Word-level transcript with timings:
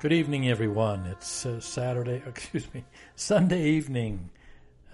Good 0.00 0.12
evening, 0.12 0.48
everyone. 0.48 1.06
It's 1.06 1.44
uh, 1.44 1.58
Saturday, 1.58 2.22
excuse 2.26 2.72
me, 2.72 2.84
Sunday 3.16 3.70
evening, 3.70 4.30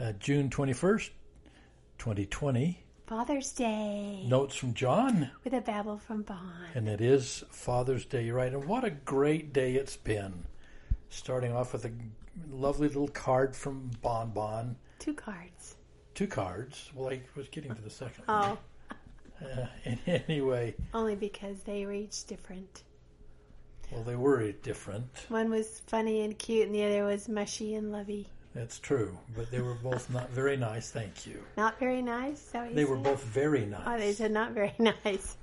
uh, 0.00 0.12
June 0.12 0.48
21st, 0.48 1.10
2020. 1.98 2.82
Father's 3.06 3.52
Day. 3.52 4.24
Notes 4.26 4.56
from 4.56 4.72
John. 4.72 5.30
With 5.44 5.52
a 5.52 5.60
babble 5.60 5.98
from 5.98 6.22
Bon. 6.22 6.54
And 6.74 6.88
it 6.88 7.02
is 7.02 7.44
Father's 7.50 8.06
Day, 8.06 8.30
right. 8.30 8.50
And 8.50 8.64
what 8.64 8.82
a 8.82 8.88
great 8.88 9.52
day 9.52 9.74
it's 9.74 9.98
been. 9.98 10.46
Starting 11.10 11.52
off 11.52 11.74
with 11.74 11.84
a 11.84 11.92
lovely 12.50 12.88
little 12.88 13.08
card 13.08 13.54
from 13.54 13.90
Bon 14.00 14.30
Bon. 14.30 14.74
Two 15.00 15.12
cards. 15.12 15.76
Two 16.14 16.26
cards. 16.26 16.90
Well, 16.94 17.10
I 17.10 17.20
was 17.36 17.48
getting 17.48 17.74
to 17.74 17.82
the 17.82 17.90
second 17.90 18.24
oh. 18.26 18.56
one. 18.88 19.50
Uh, 19.50 19.66
anyway. 20.28 20.74
Only 20.94 21.14
because 21.14 21.58
they 21.64 21.84
were 21.84 21.92
each 21.92 22.24
different. 22.24 22.84
Well, 23.90 24.02
they 24.02 24.16
were 24.16 24.52
different. 24.52 25.26
One 25.28 25.50
was 25.50 25.82
funny 25.86 26.22
and 26.22 26.38
cute, 26.38 26.66
and 26.66 26.74
the 26.74 26.84
other 26.84 27.04
was 27.04 27.28
mushy 27.28 27.74
and 27.74 27.92
lovey. 27.92 28.28
That's 28.54 28.78
true, 28.78 29.18
but 29.36 29.50
they 29.50 29.60
were 29.60 29.74
both 29.74 30.08
not 30.10 30.30
very 30.30 30.56
nice. 30.56 30.90
Thank 30.90 31.26
you. 31.26 31.42
Not 31.56 31.78
very 31.80 32.02
nice. 32.02 32.52
they 32.72 32.84
were 32.84 32.96
both 32.96 33.22
very 33.24 33.66
nice. 33.66 33.82
Oh, 33.84 33.98
they 33.98 34.12
said 34.12 34.30
not 34.30 34.52
very 34.52 34.72
nice. 34.78 35.36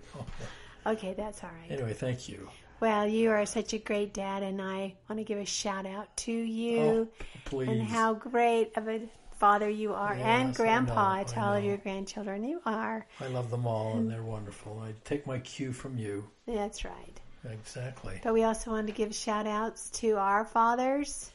okay, 0.86 1.14
that's 1.14 1.44
all 1.44 1.50
right. 1.50 1.72
Anyway, 1.72 1.94
thank 1.94 2.30
you. 2.30 2.50
Well, 2.80 3.06
you 3.08 3.30
are 3.30 3.46
such 3.46 3.74
a 3.74 3.78
great 3.78 4.14
dad, 4.14 4.42
and 4.42 4.62
I 4.62 4.96
want 5.08 5.20
to 5.20 5.24
give 5.24 5.38
a 5.38 5.46
shout 5.46 5.86
out 5.86 6.16
to 6.18 6.32
you. 6.32 6.80
Oh, 6.80 7.08
please. 7.46 7.70
And 7.70 7.84
how 7.84 8.16
great 8.16 8.76
of 8.76 8.88
a 8.88 9.02
father 9.38 9.70
you 9.70 9.94
are, 9.94 10.16
yes, 10.16 10.26
and 10.26 10.56
grandpa 10.56 11.24
to 11.24 11.40
all 11.40 11.54
of 11.56 11.64
your 11.64 11.78
grandchildren. 11.78 12.44
You 12.44 12.60
are. 12.66 13.06
I 13.20 13.28
love 13.28 13.52
them 13.52 13.68
all, 13.68 13.98
and 13.98 14.08
mm. 14.08 14.10
they're 14.10 14.24
wonderful. 14.24 14.82
I 14.84 14.94
take 15.04 15.28
my 15.28 15.38
cue 15.40 15.74
from 15.74 15.98
you. 15.98 16.28
That's 16.48 16.84
right. 16.84 17.21
Exactly. 17.50 18.20
But 18.24 18.34
we 18.34 18.44
also 18.44 18.72
wanted 18.72 18.88
to 18.88 18.94
give 18.94 19.16
shout 19.16 19.48
outs 19.48 19.90
to 19.92 20.18
our 20.18 20.46
fathers 20.46 21.32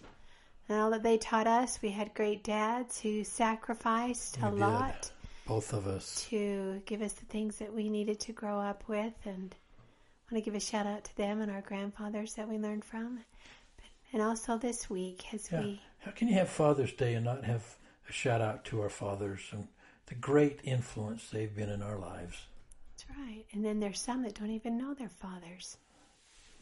and 0.68 0.80
all 0.80 0.90
that 0.90 1.02
they 1.02 1.18
taught 1.18 1.46
us. 1.46 1.80
We 1.82 1.90
had 1.90 2.14
great 2.14 2.44
dads 2.44 3.00
who 3.00 3.24
sacrificed 3.24 4.38
we 4.40 4.48
a 4.48 4.50
did. 4.50 4.60
lot. 4.60 5.10
Both 5.46 5.72
of 5.72 5.86
us. 5.86 6.26
To 6.30 6.82
give 6.86 7.02
us 7.02 7.12
the 7.12 7.26
things 7.26 7.56
that 7.56 7.72
we 7.72 7.88
needed 7.88 8.20
to 8.20 8.32
grow 8.32 8.58
up 8.58 8.84
with. 8.88 9.14
And 9.24 9.54
I 9.54 10.34
want 10.34 10.44
to 10.44 10.50
give 10.50 10.56
a 10.56 10.60
shout 10.60 10.86
out 10.86 11.04
to 11.04 11.16
them 11.16 11.40
and 11.40 11.50
our 11.50 11.60
grandfathers 11.60 12.34
that 12.34 12.48
we 12.48 12.58
learned 12.58 12.84
from. 12.84 13.20
And 14.12 14.22
also 14.22 14.58
this 14.58 14.88
week 14.88 15.24
as 15.34 15.48
yeah. 15.50 15.60
we. 15.60 15.80
How 15.98 16.12
can 16.12 16.28
you 16.28 16.34
have 16.34 16.48
Father's 16.48 16.92
Day 16.92 17.14
and 17.14 17.24
not 17.24 17.44
have 17.44 17.64
a 18.08 18.12
shout 18.12 18.40
out 18.40 18.64
to 18.66 18.80
our 18.80 18.88
fathers 18.88 19.40
and 19.52 19.66
the 20.06 20.14
great 20.14 20.60
influence 20.62 21.28
they've 21.30 21.54
been 21.54 21.68
in 21.68 21.82
our 21.82 21.98
lives? 21.98 22.36
That's 22.96 23.18
right. 23.18 23.44
And 23.52 23.64
then 23.64 23.80
there's 23.80 24.00
some 24.00 24.22
that 24.22 24.34
don't 24.34 24.50
even 24.50 24.78
know 24.78 24.94
their 24.94 25.08
fathers. 25.08 25.76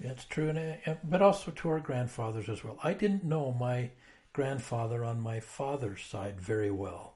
That's 0.04 0.26
true, 0.26 0.50
and, 0.50 0.78
uh, 0.86 0.94
but 1.02 1.22
also 1.22 1.50
to 1.50 1.68
our 1.70 1.80
grandfathers 1.80 2.50
as 2.50 2.62
well. 2.62 2.78
I 2.84 2.92
didn't 2.92 3.24
know 3.24 3.52
my 3.52 3.90
grandfather 4.34 5.02
on 5.02 5.20
my 5.20 5.40
father's 5.40 6.02
side 6.02 6.38
very 6.38 6.70
well. 6.70 7.14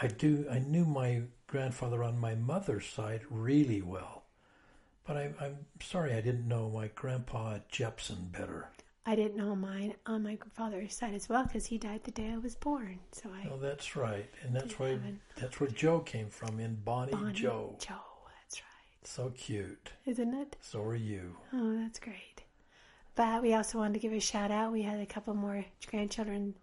I 0.00 0.08
do. 0.08 0.46
I 0.50 0.58
knew 0.58 0.84
my 0.84 1.22
grandfather 1.46 2.04
on 2.04 2.18
my 2.18 2.34
mother's 2.34 2.86
side 2.86 3.22
really 3.30 3.80
well, 3.80 4.24
but 5.06 5.16
I, 5.16 5.32
am 5.40 5.66
sorry 5.82 6.12
I 6.12 6.20
didn't 6.20 6.46
know 6.46 6.68
my 6.68 6.88
grandpa 6.88 7.58
Jepson 7.70 8.28
better. 8.30 8.68
I 9.06 9.14
didn't 9.14 9.36
know 9.36 9.56
mine 9.56 9.94
on 10.04 10.22
my 10.22 10.38
father's 10.54 10.94
side 10.94 11.14
as 11.14 11.28
well 11.28 11.44
because 11.44 11.66
he 11.66 11.78
died 11.78 12.04
the 12.04 12.10
day 12.10 12.30
I 12.32 12.38
was 12.38 12.54
born. 12.54 12.98
So 13.12 13.30
I. 13.30 13.48
Oh, 13.50 13.56
that's 13.56 13.96
right, 13.96 14.28
and 14.42 14.54
that's 14.54 14.78
why 14.78 14.98
that's 15.36 15.58
where 15.58 15.70
Joe 15.70 16.00
came 16.00 16.28
from 16.28 16.60
in 16.60 16.74
Bonnie, 16.84 17.12
Bonnie 17.12 17.32
Joe. 17.32 17.76
Joe. 17.78 17.94
So 19.04 19.32
cute. 19.36 19.92
Isn't 20.06 20.34
it? 20.34 20.56
So 20.60 20.82
are 20.82 20.94
you. 20.94 21.36
Oh, 21.52 21.76
that's 21.78 21.98
great. 21.98 22.42
But 23.14 23.42
we 23.42 23.54
also 23.54 23.78
wanted 23.78 23.94
to 23.94 24.00
give 24.00 24.12
a 24.12 24.20
shout 24.20 24.50
out. 24.50 24.72
We 24.72 24.82
had 24.82 25.00
a 25.00 25.06
couple 25.06 25.34
more 25.34 25.64
grandchildren 25.86 26.54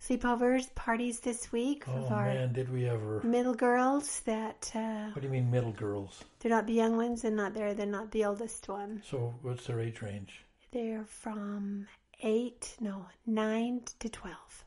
sleepovers, 0.00 0.74
parties 0.74 1.20
this 1.20 1.52
week. 1.52 1.84
Oh, 1.86 2.08
man, 2.08 2.52
did 2.52 2.72
we 2.72 2.88
ever. 2.88 3.20
Middle 3.22 3.54
girls 3.54 4.20
that. 4.20 4.70
Uh, 4.74 5.10
what 5.12 5.20
do 5.20 5.26
you 5.26 5.32
mean, 5.32 5.50
middle 5.50 5.72
girls? 5.72 6.24
They're 6.40 6.50
not 6.50 6.66
the 6.66 6.72
young 6.72 6.96
ones 6.96 7.24
and 7.24 7.36
not 7.36 7.54
they're, 7.54 7.74
they're 7.74 7.86
not 7.86 8.10
the 8.10 8.24
oldest 8.24 8.68
one. 8.68 9.02
So, 9.08 9.34
what's 9.42 9.66
their 9.66 9.80
age 9.80 10.02
range? 10.02 10.44
They're 10.72 11.04
from 11.04 11.86
8, 12.22 12.76
no, 12.80 13.06
9 13.26 13.82
to 13.98 14.08
12. 14.08 14.64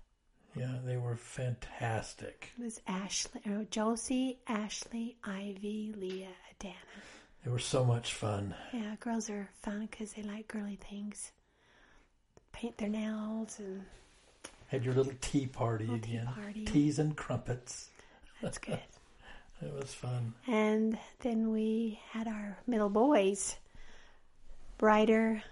Yeah, 0.55 0.75
they 0.85 0.97
were 0.97 1.15
fantastic. 1.15 2.51
It 2.59 2.63
was 2.63 2.79
Ashley, 2.87 3.41
oh, 3.49 3.65
Josie, 3.71 4.37
Ashley, 4.47 5.17
Ivy, 5.23 5.93
Leah, 5.97 6.27
Adana. 6.51 6.75
They 7.43 7.51
were 7.51 7.59
so 7.59 7.83
much 7.83 8.13
fun. 8.13 8.55
Yeah, 8.71 8.95
girls 8.99 9.29
are 9.29 9.49
fun 9.61 9.87
because 9.89 10.13
they 10.13 10.21
like 10.23 10.47
girly 10.47 10.77
things. 10.89 11.31
Paint 12.51 12.77
their 12.77 12.89
nails 12.89 13.59
and. 13.59 13.83
Had 14.67 14.85
your 14.85 14.93
little 14.93 15.13
tea 15.21 15.45
party 15.47 15.85
little 15.85 15.97
again. 15.97 16.27
Tea 16.27 16.41
party. 16.41 16.65
Teas 16.65 16.99
and 16.99 17.15
crumpets. 17.17 17.89
That's 18.41 18.57
good. 18.59 18.79
it 19.61 19.73
was 19.73 19.93
fun. 19.93 20.33
And 20.47 20.97
then 21.19 21.51
we 21.51 21.99
had 22.11 22.27
our 22.27 22.57
middle 22.67 22.89
boys, 22.89 23.55
Ryder, 24.79 25.43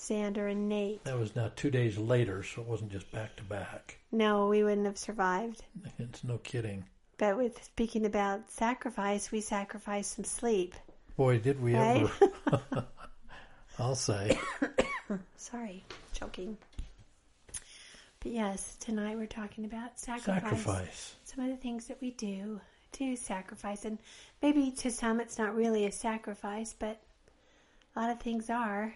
Xander, 0.00 0.50
and 0.50 0.68
Nate. 0.68 1.04
That 1.04 1.18
was 1.18 1.36
now 1.36 1.52
two 1.54 1.70
days 1.70 1.98
later, 1.98 2.42
so 2.42 2.62
it 2.62 2.68
wasn't 2.68 2.92
just 2.92 3.10
back 3.12 3.36
to 3.36 3.42
back. 3.44 3.98
No, 4.10 4.48
we 4.48 4.64
wouldn't 4.64 4.86
have 4.86 4.98
survived. 4.98 5.62
It's 5.98 6.24
no 6.24 6.38
kidding. 6.38 6.84
But 7.18 7.36
with 7.36 7.62
speaking 7.62 8.06
about 8.06 8.50
sacrifice, 8.50 9.30
we 9.30 9.40
sacrificed 9.40 10.16
some 10.16 10.24
sleep. 10.24 10.74
Boy, 11.16 11.38
did 11.38 11.60
we 11.60 11.74
right? 11.74 12.08
ever! 12.50 12.86
I'll 13.78 13.94
say. 13.94 14.38
Sorry, 15.36 15.84
choking. 16.14 16.56
But 18.20 18.32
yes, 18.32 18.76
tonight 18.80 19.16
we're 19.16 19.26
talking 19.26 19.64
about 19.64 19.98
sacrifice. 19.98 20.42
Sacrifice. 20.42 21.14
Some 21.24 21.44
of 21.44 21.50
the 21.50 21.56
things 21.56 21.86
that 21.86 22.00
we 22.00 22.12
do 22.12 22.60
to 22.92 23.16
sacrifice, 23.16 23.84
and 23.84 23.98
maybe 24.42 24.70
to 24.72 24.90
some 24.90 25.20
it's 25.20 25.38
not 25.38 25.54
really 25.54 25.86
a 25.86 25.92
sacrifice, 25.92 26.74
but 26.78 27.00
a 27.94 28.00
lot 28.00 28.10
of 28.10 28.20
things 28.20 28.50
are. 28.50 28.94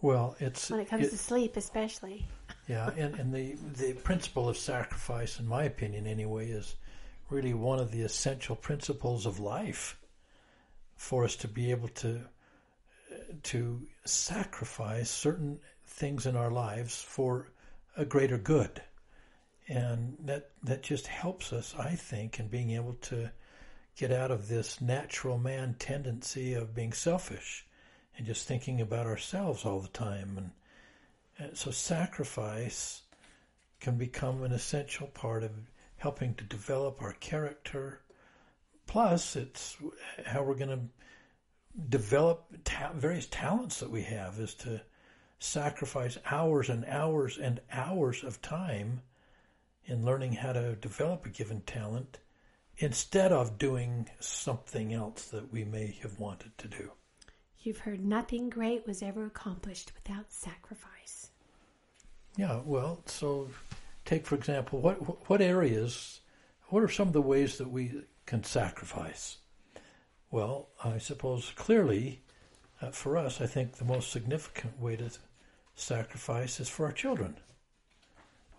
Well, 0.00 0.36
it's 0.38 0.70
when 0.70 0.80
it 0.80 0.88
comes 0.88 1.06
it, 1.06 1.10
to 1.10 1.18
sleep, 1.18 1.56
especially. 1.56 2.26
Yeah, 2.68 2.90
and, 2.96 3.14
and 3.16 3.34
the 3.34 3.56
the 3.76 3.94
principle 3.94 4.48
of 4.48 4.56
sacrifice, 4.56 5.40
in 5.40 5.46
my 5.46 5.64
opinion, 5.64 6.06
anyway, 6.06 6.50
is 6.50 6.76
really 7.30 7.54
one 7.54 7.80
of 7.80 7.90
the 7.90 8.02
essential 8.02 8.54
principles 8.54 9.26
of 9.26 9.40
life 9.40 9.98
for 10.94 11.24
us 11.24 11.36
to 11.36 11.48
be 11.48 11.70
able 11.70 11.88
to 11.88 12.20
to 13.42 13.86
sacrifice 14.04 15.10
certain 15.10 15.58
things 15.86 16.26
in 16.26 16.36
our 16.36 16.50
lives 16.50 17.02
for 17.02 17.50
a 17.96 18.04
greater 18.04 18.38
good. 18.38 18.82
And 19.68 20.16
that 20.20 20.50
that 20.62 20.82
just 20.82 21.08
helps 21.08 21.52
us, 21.52 21.74
I 21.78 21.90
think, 21.94 22.38
in 22.38 22.48
being 22.48 22.70
able 22.70 22.94
to 22.94 23.30
get 23.96 24.12
out 24.12 24.30
of 24.30 24.46
this 24.46 24.80
natural 24.80 25.38
man 25.38 25.74
tendency 25.78 26.54
of 26.54 26.74
being 26.74 26.92
selfish 26.92 27.66
and 28.18 28.26
just 28.26 28.46
thinking 28.46 28.80
about 28.80 29.06
ourselves 29.06 29.64
all 29.64 29.78
the 29.78 29.88
time 29.88 30.34
and, 30.36 30.50
and 31.38 31.56
so 31.56 31.70
sacrifice 31.70 33.02
can 33.80 33.96
become 33.96 34.42
an 34.42 34.52
essential 34.52 35.06
part 35.06 35.44
of 35.44 35.52
helping 35.96 36.34
to 36.34 36.44
develop 36.44 37.00
our 37.00 37.12
character. 37.14 38.00
Plus, 38.86 39.36
it's 39.36 39.76
how 40.26 40.42
we're 40.42 40.54
going 40.54 40.68
to 40.68 41.82
develop 41.88 42.44
ta- 42.64 42.92
various 42.94 43.26
talents 43.26 43.78
that 43.78 43.90
we 43.90 44.02
have 44.02 44.40
is 44.40 44.54
to 44.54 44.80
sacrifice 45.38 46.18
hours 46.28 46.68
and 46.68 46.84
hours 46.86 47.38
and 47.38 47.60
hours 47.72 48.24
of 48.24 48.42
time 48.42 49.00
in 49.84 50.04
learning 50.04 50.32
how 50.32 50.52
to 50.52 50.74
develop 50.74 51.24
a 51.24 51.28
given 51.28 51.60
talent 51.60 52.18
instead 52.78 53.30
of 53.30 53.58
doing 53.58 54.08
something 54.18 54.92
else 54.92 55.26
that 55.26 55.52
we 55.52 55.64
may 55.64 55.96
have 56.02 56.18
wanted 56.18 56.56
to 56.58 56.66
do. 56.66 56.90
You've 57.60 57.78
heard 57.78 58.04
nothing 58.04 58.50
great 58.50 58.86
was 58.86 59.02
ever 59.02 59.26
accomplished 59.26 59.92
without 59.94 60.32
sacrifice. 60.32 61.30
Yeah, 62.36 62.60
well, 62.64 63.02
so 63.06 63.48
take 64.04 64.26
for 64.26 64.36
example, 64.36 64.80
what 64.80 65.28
what 65.28 65.40
areas, 65.40 66.20
what 66.68 66.82
are 66.82 66.88
some 66.88 67.08
of 67.08 67.14
the 67.14 67.22
ways 67.22 67.58
that 67.58 67.70
we 67.70 68.02
can 68.26 68.44
sacrifice? 68.44 69.38
Well, 70.30 70.68
I 70.84 70.98
suppose 70.98 71.52
clearly, 71.56 72.22
uh, 72.80 72.90
for 72.90 73.16
us, 73.16 73.40
I 73.40 73.46
think 73.46 73.72
the 73.72 73.84
most 73.84 74.12
significant 74.12 74.80
way 74.80 74.96
to 74.96 75.10
sacrifice 75.74 76.60
is 76.60 76.68
for 76.68 76.86
our 76.86 76.92
children. 76.92 77.36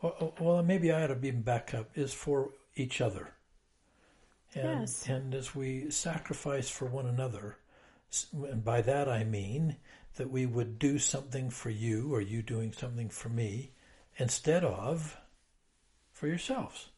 Well, 0.02 0.34
well 0.40 0.64
maybe 0.64 0.92
I 0.92 1.04
ought 1.04 1.08
to 1.08 1.18
even 1.28 1.42
back 1.42 1.74
up. 1.74 1.90
Is 1.96 2.14
for 2.14 2.52
each 2.76 3.00
other. 3.02 3.34
And, 4.56 4.82
yes. 4.82 5.08
and 5.08 5.36
as 5.36 5.56
we 5.56 5.92
sacrifice 5.92 6.70
for 6.70 6.86
one 6.86 7.06
another, 7.06 7.58
and 8.34 8.64
by 8.64 8.82
that 8.82 9.08
I 9.08 9.24
mean 9.24 9.78
that 10.16 10.30
we 10.30 10.46
would 10.46 10.80
do 10.80 11.00
something 11.00 11.50
for 11.50 11.70
you 11.70 12.14
or 12.14 12.22
you 12.22 12.42
doing 12.42 12.74
something 12.74 13.10
for 13.10 13.30
me 13.30 13.72
instead 14.18 14.64
of 14.64 15.18
for 16.12 16.28
yourselves. 16.28 16.90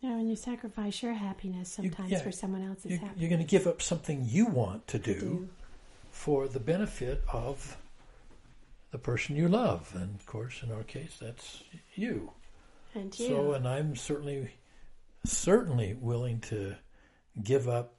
Yeah, 0.00 0.12
and 0.12 0.30
you 0.30 0.36
sacrifice 0.36 1.02
your 1.02 1.12
happiness 1.12 1.72
sometimes 1.72 2.10
you, 2.10 2.16
yeah, 2.16 2.22
for 2.22 2.32
someone 2.32 2.66
else's 2.66 2.92
you, 2.92 2.98
happiness. 2.98 3.20
You're 3.20 3.28
going 3.28 3.46
to 3.46 3.46
give 3.46 3.66
up 3.66 3.82
something 3.82 4.24
you 4.26 4.46
want 4.46 4.86
to 4.88 4.98
do, 4.98 5.20
do. 5.20 5.48
for 6.10 6.48
the 6.48 6.60
benefit 6.60 7.22
of 7.30 7.76
the 8.92 8.98
person 8.98 9.36
you 9.36 9.48
love. 9.48 9.92
And 9.94 10.14
of 10.14 10.24
course, 10.24 10.62
in 10.62 10.72
our 10.72 10.84
case, 10.84 11.18
that's 11.20 11.62
you. 11.94 12.32
And 12.94 13.16
you. 13.18 13.28
So, 13.28 13.52
and 13.52 13.68
I'm 13.68 13.94
certainly, 13.94 14.52
certainly 15.24 15.92
willing 15.92 16.40
to 16.40 16.76
give 17.42 17.68
up 17.68 17.94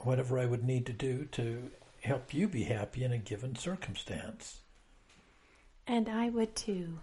whatever 0.00 0.38
I 0.38 0.46
would 0.46 0.64
need 0.64 0.86
to 0.86 0.92
do 0.92 1.26
to 1.32 1.70
help 2.00 2.32
you 2.32 2.48
be 2.48 2.64
happy 2.64 3.04
in 3.04 3.12
a 3.12 3.18
given 3.18 3.56
circumstance. 3.56 4.60
And 5.86 6.08
I 6.08 6.28
would 6.28 6.54
too. 6.54 6.98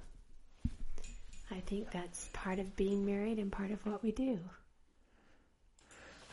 I 1.51 1.59
think 1.61 1.91
that's 1.91 2.29
part 2.33 2.59
of 2.59 2.75
being 2.75 3.05
married 3.05 3.37
and 3.37 3.51
part 3.51 3.71
of 3.71 3.85
what 3.85 4.03
we 4.03 4.11
do. 4.11 4.39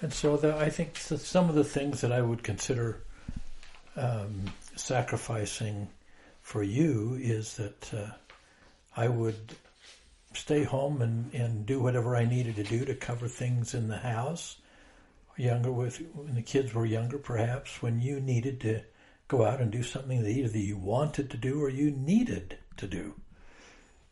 And 0.00 0.12
so 0.12 0.36
the, 0.36 0.56
I 0.56 0.68
think 0.68 0.96
some 0.96 1.48
of 1.48 1.54
the 1.54 1.64
things 1.64 2.00
that 2.00 2.12
I 2.12 2.22
would 2.22 2.42
consider 2.42 3.02
um, 3.96 4.44
sacrificing 4.74 5.88
for 6.40 6.62
you 6.62 7.16
is 7.20 7.56
that 7.56 7.94
uh, 7.94 8.10
I 8.96 9.08
would 9.08 9.54
stay 10.34 10.64
home 10.64 11.02
and, 11.02 11.32
and 11.34 11.66
do 11.66 11.80
whatever 11.80 12.16
I 12.16 12.24
needed 12.24 12.56
to 12.56 12.64
do 12.64 12.84
to 12.84 12.94
cover 12.94 13.28
things 13.28 13.74
in 13.74 13.88
the 13.88 13.98
house. 13.98 14.56
Younger 15.36 15.72
with 15.72 15.98
when 16.14 16.34
the 16.34 16.42
kids 16.42 16.74
were 16.74 16.84
younger, 16.84 17.18
perhaps 17.18 17.82
when 17.82 18.00
you 18.00 18.20
needed 18.20 18.60
to 18.62 18.82
go 19.28 19.44
out 19.44 19.60
and 19.60 19.70
do 19.70 19.82
something 19.82 20.22
that 20.22 20.30
either 20.30 20.58
you 20.58 20.76
wanted 20.76 21.30
to 21.30 21.36
do 21.36 21.62
or 21.62 21.68
you 21.68 21.90
needed 21.90 22.58
to 22.76 22.86
do. 22.86 23.14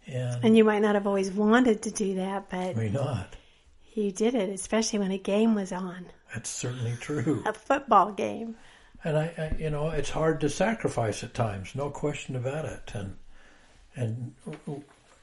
And, 0.06 0.44
and 0.44 0.56
you 0.56 0.64
might 0.64 0.81
not 0.81 0.94
have 0.94 1.06
always 1.06 1.31
wanted 1.31 1.82
to 1.82 1.90
do 1.90 2.14
that, 2.14 2.49
but 2.49 2.76
may 2.76 2.88
not. 2.88 3.37
You 3.93 4.12
did 4.12 4.34
it, 4.34 4.49
especially 4.50 4.99
when 4.99 5.11
a 5.11 5.19
game 5.19 5.55
was 5.55 5.72
on. 5.72 6.06
That's 6.32 6.49
certainly 6.49 6.96
true. 7.00 7.43
a 7.46 7.52
football 7.52 8.12
game. 8.12 8.56
And 9.05 9.19
I, 9.19 9.32
I, 9.37 9.56
you 9.58 9.70
know, 9.70 9.90
it's 9.90 10.11
hard 10.11 10.40
to 10.40 10.49
sacrifice 10.49 11.23
at 11.23 11.34
times, 11.34 11.75
no 11.75 11.90
question 11.90 12.37
about 12.37 12.64
it. 12.64 12.93
And 12.94 13.16
and 13.96 14.34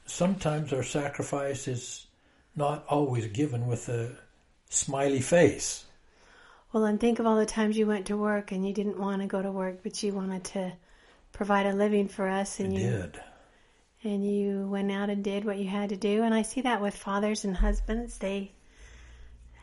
sometimes 0.06 0.74
our 0.74 0.84
sacrifice 0.84 1.68
is 1.68 2.08
not 2.56 2.86
always 2.88 3.28
given 3.28 3.68
with 3.68 3.88
a 3.90 4.12
smiley 4.70 5.22
face. 5.22 5.86
Well, 6.74 6.86
and 6.86 7.00
think 7.00 7.20
of 7.20 7.26
all 7.26 7.38
the 7.38 7.46
times 7.46 7.78
you 7.78 7.88
went 7.88 8.08
to 8.08 8.18
work 8.18 8.52
and 8.52 8.68
you 8.68 8.74
didn't 8.74 9.00
want 9.00 9.22
to 9.22 9.28
go 9.28 9.42
to 9.42 9.52
work, 9.52 9.84
but 9.84 10.04
you 10.04 10.14
wanted 10.14 10.44
to 10.46 10.74
provide 11.32 11.66
a 11.66 11.74
living 11.74 12.08
for 12.08 12.28
us, 12.28 12.60
and 12.60 12.76
I 12.76 12.80
you 12.80 12.90
did. 12.90 13.20
And 14.04 14.26
you 14.30 14.68
went 14.68 14.92
out 14.92 15.10
and 15.10 15.24
did 15.24 15.46
what 15.46 15.58
you 15.58 15.68
had 15.68 15.90
to 15.90 15.98
do, 15.98 16.24
and 16.24 16.34
I 16.34 16.42
see 16.42 16.62
that 16.62 16.82
with 16.82 16.96
fathers 16.96 17.46
and 17.46 17.56
husbands. 17.56 18.18
They 18.18 18.52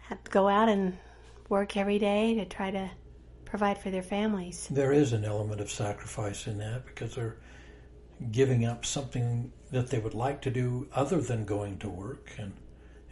have 0.09 0.23
to 0.25 0.31
go 0.31 0.49
out 0.49 0.69
and 0.69 0.97
work 1.49 1.77
every 1.77 1.99
day 1.99 2.35
to 2.37 2.45
try 2.45 2.71
to 2.71 2.91
provide 3.45 3.79
for 3.79 3.91
their 3.91 4.03
families. 4.03 4.69
There 4.71 4.93
is 4.93 5.13
an 5.13 5.25
element 5.25 5.61
of 5.61 5.71
sacrifice 5.71 6.47
in 6.47 6.59
that 6.59 6.87
because 6.87 7.15
they're 7.15 7.37
giving 8.33 8.65
up 8.65 8.85
something 8.85 9.53
that 9.71 9.91
they 9.91 9.99
would 9.99 10.15
like 10.15 10.41
to 10.43 10.51
do 10.51 10.89
other 10.95 11.21
than 11.21 11.45
going 11.45 11.79
to 11.79 11.89
work 11.89 12.33
and, 12.39 12.53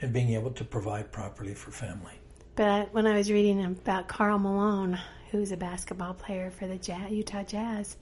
and 0.01 0.13
being 0.13 0.31
able 0.31 0.51
to 0.53 0.65
provide 0.65 1.13
properly 1.13 1.55
for 1.55 1.71
family. 1.71 2.15
But 2.55 2.93
when 2.93 3.07
I 3.07 3.17
was 3.17 3.31
reading 3.31 3.65
about 3.65 4.09
Karl 4.09 4.39
Malone, 4.39 4.99
who's 5.31 5.53
a 5.53 5.57
basketball 5.57 6.15
player 6.15 6.51
for 6.51 6.67
the 6.67 6.79
Utah 7.11 7.45
Jazz, 7.45 7.97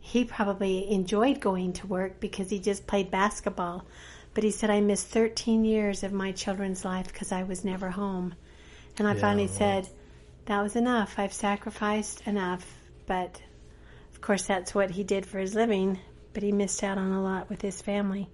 he 0.00 0.24
probably 0.24 0.90
enjoyed 0.90 1.40
going 1.40 1.74
to 1.74 1.86
work 1.86 2.20
because 2.20 2.50
he 2.50 2.58
just 2.58 2.86
played 2.86 3.10
basketball. 3.10 3.86
But 4.32 4.44
he 4.44 4.50
said, 4.50 4.70
I 4.70 4.80
missed 4.80 5.08
13 5.08 5.64
years 5.64 6.02
of 6.02 6.12
my 6.12 6.32
children's 6.32 6.84
life 6.84 7.08
because 7.08 7.30
I 7.30 7.42
was 7.42 7.64
never 7.64 7.90
home. 7.90 8.34
And 8.98 9.06
I 9.06 9.14
yeah, 9.14 9.20
finally 9.20 9.46
well, 9.46 9.54
said, 9.54 9.88
that 10.46 10.62
was 10.62 10.76
enough. 10.76 11.18
I've 11.18 11.32
sacrificed 11.32 12.26
enough. 12.26 12.66
But 13.06 13.40
of 14.12 14.20
course, 14.20 14.44
that's 14.44 14.74
what 14.74 14.90
he 14.90 15.04
did 15.04 15.26
for 15.26 15.38
his 15.38 15.54
living. 15.54 15.98
But 16.32 16.42
he 16.42 16.52
missed 16.52 16.82
out 16.82 16.98
on 16.98 17.12
a 17.12 17.22
lot 17.22 17.48
with 17.48 17.60
his 17.60 17.80
family. 17.80 18.28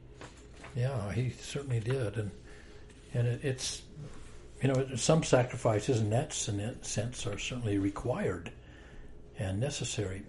Yeah, 0.75 1.13
he 1.13 1.31
certainly 1.31 1.81
did. 1.81 2.17
And 2.17 2.31
and 3.13 3.27
it, 3.27 3.45
it's 3.45 3.83
you 4.63 4.69
know, 4.69 4.95
some 4.97 5.23
sacrifices 5.23 6.01
in 6.01 6.11
that 6.11 6.35
sense 6.35 7.27
are 7.27 7.39
certainly 7.39 7.79
required 7.79 8.51
and 9.39 9.59
necessary. 9.59 10.23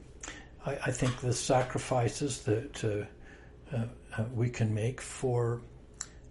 I, 0.66 0.72
I 0.86 0.92
think 0.92 1.20
the 1.20 1.34
sacrifices 1.34 2.42
that 2.44 2.84
uh, 2.84 3.76
uh, 3.76 3.86
uh, 4.18 4.24
we 4.34 4.50
can 4.50 4.74
make 4.74 5.02
for 5.02 5.62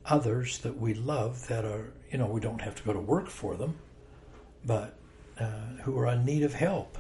others 0.06 0.58
that 0.58 0.78
we 0.78 0.94
love 0.94 1.46
that 1.48 1.64
are, 1.64 1.92
you 2.10 2.18
know, 2.18 2.26
we 2.26 2.40
don't 2.40 2.60
have 2.60 2.74
to 2.76 2.82
go 2.82 2.92
to 2.94 3.00
work 3.00 3.28
for 3.28 3.54
them, 3.56 3.76
but 4.64 4.96
uh, 5.38 5.44
who 5.82 5.98
are 5.98 6.06
in 6.06 6.24
need 6.24 6.42
of 6.42 6.54
help, 6.54 6.96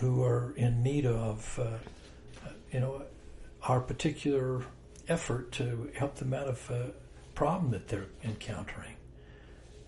who 0.00 0.22
are 0.22 0.54
in 0.56 0.82
need 0.82 1.04
of, 1.04 1.58
uh, 1.62 2.48
you 2.72 2.80
know, 2.80 3.02
our 3.64 3.80
particular 3.80 4.62
effort 5.08 5.52
to 5.52 5.90
help 5.94 6.14
them 6.16 6.32
out 6.32 6.48
of 6.48 6.70
a 6.70 6.90
problem 7.34 7.70
that 7.72 7.88
they're 7.88 8.06
encountering 8.22 8.96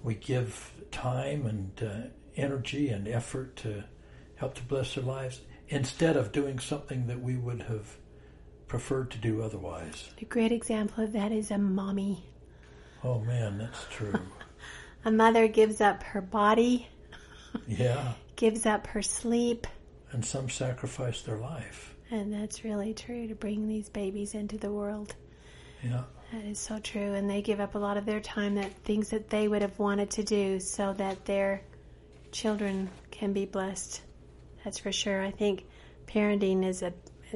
we 0.02 0.14
give 0.14 0.72
time 0.90 1.46
and 1.46 1.82
uh, 1.82 2.08
energy 2.36 2.88
and 2.88 3.08
effort 3.08 3.56
to 3.56 3.84
help 4.36 4.54
to 4.54 4.62
bless 4.62 4.94
their 4.94 5.04
lives 5.04 5.40
instead 5.68 6.16
of 6.16 6.32
doing 6.32 6.58
something 6.58 7.06
that 7.06 7.20
we 7.20 7.36
would 7.36 7.62
have 7.62 7.96
preferred 8.68 9.10
to 9.10 9.18
do 9.18 9.42
otherwise. 9.42 10.10
A 10.20 10.24
great 10.24 10.52
example 10.52 11.04
of 11.04 11.12
that 11.12 11.32
is 11.32 11.50
a 11.50 11.58
mommy. 11.58 12.24
Oh 13.02 13.20
man, 13.20 13.58
that's 13.58 13.86
true. 13.90 14.18
a 15.04 15.10
mother 15.10 15.48
gives 15.48 15.80
up 15.80 16.02
her 16.02 16.20
body. 16.20 16.88
Yeah. 17.66 18.12
gives 18.36 18.66
up 18.66 18.86
her 18.88 19.02
sleep. 19.02 19.66
And 20.12 20.24
some 20.24 20.48
sacrifice 20.48 21.22
their 21.22 21.38
life. 21.38 21.94
And 22.10 22.32
that's 22.32 22.64
really 22.64 22.94
true 22.94 23.26
to 23.28 23.34
bring 23.34 23.68
these 23.68 23.88
babies 23.88 24.34
into 24.34 24.56
the 24.56 24.70
world. 24.70 25.14
Yeah. 25.82 26.04
That 26.32 26.44
is 26.44 26.58
so 26.58 26.78
true. 26.78 27.14
And 27.14 27.30
they 27.30 27.42
give 27.42 27.60
up 27.60 27.74
a 27.74 27.78
lot 27.78 27.96
of 27.96 28.04
their 28.04 28.20
time 28.20 28.56
that 28.56 28.72
things 28.84 29.10
that 29.10 29.30
they 29.30 29.48
would 29.48 29.62
have 29.62 29.78
wanted 29.78 30.10
to 30.10 30.24
do 30.24 30.58
so 30.60 30.92
that 30.94 31.24
their 31.24 31.62
children 32.32 32.90
can 33.10 33.32
be 33.32 33.46
blessed. 33.46 34.02
That's 34.64 34.78
for 34.78 34.92
sure. 34.92 35.22
I 35.22 35.30
think 35.30 35.64
parenting 36.06 36.64
is 36.64 36.82
a 36.82 36.92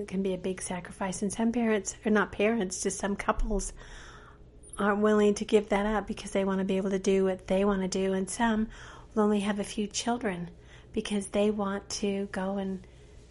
can 0.07 0.23
be 0.23 0.35
a 0.35 0.39
big 0.39 0.63
sacrifice 0.63 1.23
and 1.23 1.33
some 1.33 1.53
parents 1.53 1.97
or 2.05 2.11
not 2.11 2.33
parents, 2.33 2.83
just 2.83 2.99
some 2.99 3.17
couples 3.17 3.73
aren't 4.79 5.01
willing 5.01 5.35
to 5.35 5.45
give 5.45 5.69
that 5.69 5.85
up 5.85 6.07
because 6.07 6.31
they 6.31 6.45
want 6.45 6.59
to 6.59 6.65
be 6.65 6.77
able 6.77 6.91
to 6.91 6.99
do 6.99 7.25
what 7.25 7.47
they 7.47 7.65
want 7.65 7.83
to 7.83 7.89
do 7.89 8.13
and 8.13 8.31
some 8.31 8.69
will 9.15 9.25
only 9.25 9.41
have 9.41 9.59
a 9.59 9.65
few 9.65 9.87
children 9.87 10.49
because 10.93 11.27
they 11.29 11.51
want 11.51 11.89
to 11.91 12.29
go 12.33 12.57
and 12.57 12.87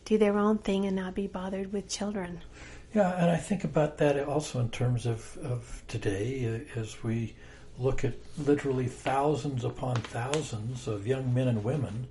do 0.06 0.18
their 0.18 0.38
own 0.38 0.58
thing 0.58 0.86
and 0.86 0.96
not 0.96 1.16
be 1.16 1.28
bothered 1.28 1.72
with 1.72 1.88
children. 1.88 2.42
Yeah, 2.92 3.22
and 3.22 3.30
I 3.30 3.38
think 3.38 3.64
about 3.64 4.00
that 4.00 4.20
also 4.28 4.60
in 4.60 4.70
terms 4.70 5.06
of, 5.06 5.38
of 5.44 5.84
today 5.88 6.66
uh, 6.76 6.80
as 6.80 7.04
we 7.04 7.36
look 7.78 8.04
at 8.04 8.16
literally 8.36 8.88
thousands 8.88 9.64
upon 9.64 9.98
thousands 9.98 10.88
of 10.88 11.06
young 11.06 11.32
men 11.32 11.48
and 11.48 11.64
women 11.64 12.08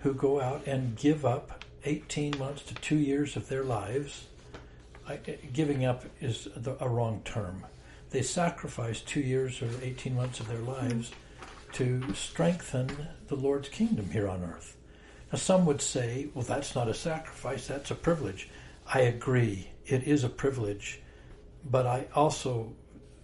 who 0.00 0.12
go 0.12 0.40
out 0.40 0.66
and 0.66 0.96
give 0.96 1.24
up 1.24 1.64
18 1.84 2.36
months 2.36 2.62
to 2.62 2.74
two 2.74 2.96
years 2.96 3.36
of 3.36 3.48
their 3.48 3.62
lives. 3.62 4.26
I, 5.06 5.14
uh, 5.14 5.18
giving 5.52 5.84
up 5.84 6.04
is 6.20 6.48
the, 6.56 6.76
a 6.80 6.88
wrong 6.88 7.22
term. 7.24 7.64
They 8.10 8.22
sacrifice 8.22 9.00
two 9.00 9.20
years 9.20 9.62
or 9.62 9.70
18 9.80 10.16
months 10.16 10.40
of 10.40 10.48
their 10.48 10.58
lives 10.58 11.12
to 11.74 12.12
strengthen 12.14 12.90
the 13.28 13.36
Lord's 13.36 13.68
kingdom 13.68 14.10
here 14.10 14.26
on 14.26 14.42
earth. 14.42 14.76
Now, 15.32 15.38
some 15.38 15.64
would 15.66 15.80
say, 15.80 16.26
well, 16.34 16.42
that's 16.42 16.74
not 16.74 16.88
a 16.88 16.94
sacrifice, 16.94 17.68
that's 17.68 17.92
a 17.92 17.94
privilege. 17.94 18.48
I 18.92 19.02
agree 19.02 19.68
it 19.88 20.04
is 20.04 20.24
a 20.24 20.28
privilege, 20.28 21.00
but 21.64 21.86
I 21.86 22.06
also 22.14 22.74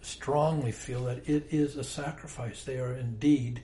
strongly 0.00 0.72
feel 0.72 1.04
that 1.04 1.28
it 1.28 1.46
is 1.50 1.76
a 1.76 1.84
sacrifice. 1.84 2.64
They 2.64 2.78
are 2.78 2.94
indeed 2.94 3.62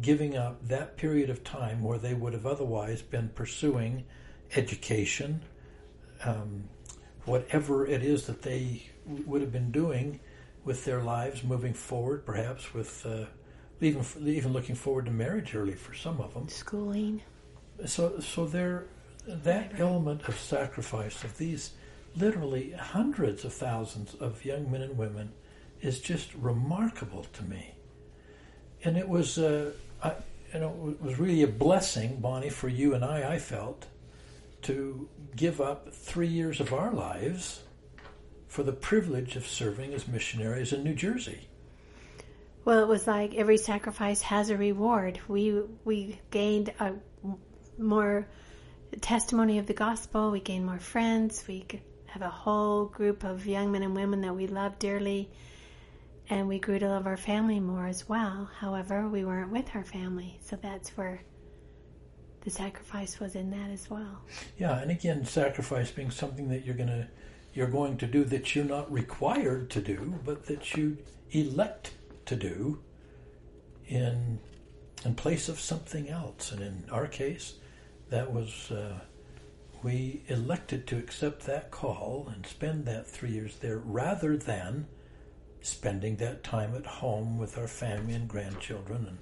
giving 0.00 0.36
up 0.36 0.66
that 0.68 0.96
period 0.96 1.30
of 1.30 1.44
time 1.44 1.82
where 1.82 1.98
they 1.98 2.14
would 2.14 2.32
have 2.32 2.46
otherwise 2.46 3.02
been 3.02 3.28
pursuing 3.30 4.04
education, 4.54 5.42
um, 6.24 6.64
whatever 7.24 7.86
it 7.86 8.02
is 8.02 8.26
that 8.26 8.42
they 8.42 8.90
would 9.06 9.40
have 9.40 9.52
been 9.52 9.70
doing 9.70 10.20
with 10.64 10.84
their 10.84 11.02
lives 11.02 11.42
moving 11.42 11.74
forward, 11.74 12.24
perhaps 12.24 12.74
with 12.74 13.04
uh, 13.06 13.24
even 13.80 14.04
even 14.26 14.52
looking 14.52 14.74
forward 14.74 15.06
to 15.06 15.10
marriage 15.10 15.54
early 15.54 15.74
for 15.74 15.94
some 15.94 16.20
of 16.20 16.34
them. 16.34 16.48
Schooling. 16.48 17.22
So 17.86 18.20
so 18.20 18.46
there 18.46 18.86
that 19.26 19.72
element 19.78 20.28
of 20.28 20.38
sacrifice 20.38 21.24
of 21.24 21.36
these 21.38 21.72
literally 22.16 22.72
hundreds 22.72 23.44
of 23.44 23.52
thousands 23.52 24.14
of 24.14 24.44
young 24.44 24.70
men 24.70 24.82
and 24.82 24.96
women 24.96 25.32
is 25.80 26.00
just 26.00 26.34
remarkable 26.34 27.24
to 27.32 27.44
me. 27.44 27.74
And 28.84 28.96
it 28.96 29.08
was, 29.08 29.38
uh, 29.38 29.72
I, 30.02 30.14
you 30.52 30.60
know, 30.60 30.90
it 30.90 31.02
was 31.02 31.18
really 31.18 31.42
a 31.42 31.48
blessing, 31.48 32.20
Bonnie, 32.20 32.50
for 32.50 32.68
you 32.68 32.94
and 32.94 33.04
I. 33.04 33.34
I 33.34 33.38
felt 33.38 33.86
to 34.62 35.08
give 35.36 35.60
up 35.60 35.92
three 35.92 36.28
years 36.28 36.60
of 36.60 36.72
our 36.72 36.92
lives 36.92 37.62
for 38.48 38.62
the 38.62 38.72
privilege 38.72 39.36
of 39.36 39.46
serving 39.46 39.94
as 39.94 40.08
missionaries 40.08 40.72
in 40.72 40.82
New 40.82 40.94
Jersey. 40.94 41.48
Well, 42.64 42.82
it 42.82 42.88
was 42.88 43.06
like 43.06 43.34
every 43.34 43.56
sacrifice 43.56 44.20
has 44.22 44.50
a 44.50 44.56
reward. 44.56 45.20
We 45.28 45.62
we 45.84 46.20
gained 46.30 46.72
a 46.80 46.94
more 47.78 48.26
testimony 49.00 49.58
of 49.58 49.66
the 49.66 49.74
gospel. 49.74 50.30
We 50.30 50.40
gained 50.40 50.66
more 50.66 50.78
friends. 50.78 51.44
We 51.46 51.66
have 52.18 52.26
a 52.26 52.34
whole 52.34 52.86
group 52.86 53.22
of 53.22 53.46
young 53.46 53.70
men 53.70 53.84
and 53.84 53.94
women 53.94 54.20
that 54.22 54.34
we 54.34 54.48
love 54.48 54.76
dearly, 54.80 55.30
and 56.28 56.48
we 56.48 56.58
grew 56.58 56.78
to 56.78 56.88
love 56.88 57.06
our 57.06 57.16
family 57.16 57.60
more 57.60 57.86
as 57.86 58.08
well. 58.08 58.50
However, 58.58 59.08
we 59.08 59.24
weren't 59.24 59.52
with 59.52 59.70
our 59.74 59.84
family, 59.84 60.38
so 60.42 60.56
that's 60.60 60.90
where 60.96 61.20
the 62.40 62.50
sacrifice 62.50 63.20
was 63.20 63.36
in 63.36 63.50
that 63.50 63.70
as 63.70 63.88
well. 63.88 64.22
Yeah, 64.58 64.80
and 64.80 64.90
again, 64.90 65.24
sacrifice 65.24 65.92
being 65.92 66.10
something 66.10 66.48
that 66.48 66.64
you're 66.64 66.74
gonna 66.74 67.08
you're 67.54 67.68
going 67.68 67.96
to 67.98 68.06
do 68.06 68.24
that 68.24 68.54
you're 68.54 68.64
not 68.64 68.90
required 68.92 69.70
to 69.70 69.80
do, 69.80 70.18
but 70.24 70.46
that 70.46 70.76
you 70.76 70.98
elect 71.30 71.92
to 72.26 72.34
do 72.34 72.80
in 73.86 74.40
in 75.04 75.14
place 75.14 75.48
of 75.48 75.60
something 75.60 76.08
else. 76.08 76.50
And 76.50 76.62
in 76.62 76.84
our 76.90 77.06
case, 77.06 77.54
that 78.10 78.32
was 78.32 78.72
uh, 78.72 78.98
we 79.82 80.22
elected 80.28 80.86
to 80.86 80.98
accept 80.98 81.46
that 81.46 81.70
call 81.70 82.30
and 82.34 82.46
spend 82.46 82.84
that 82.86 83.06
three 83.06 83.30
years 83.30 83.56
there 83.56 83.78
rather 83.78 84.36
than 84.36 84.86
spending 85.60 86.16
that 86.16 86.42
time 86.44 86.74
at 86.74 86.86
home 86.86 87.38
with 87.38 87.58
our 87.58 87.68
family 87.68 88.14
and 88.14 88.28
grandchildren 88.28 89.06
and 89.06 89.18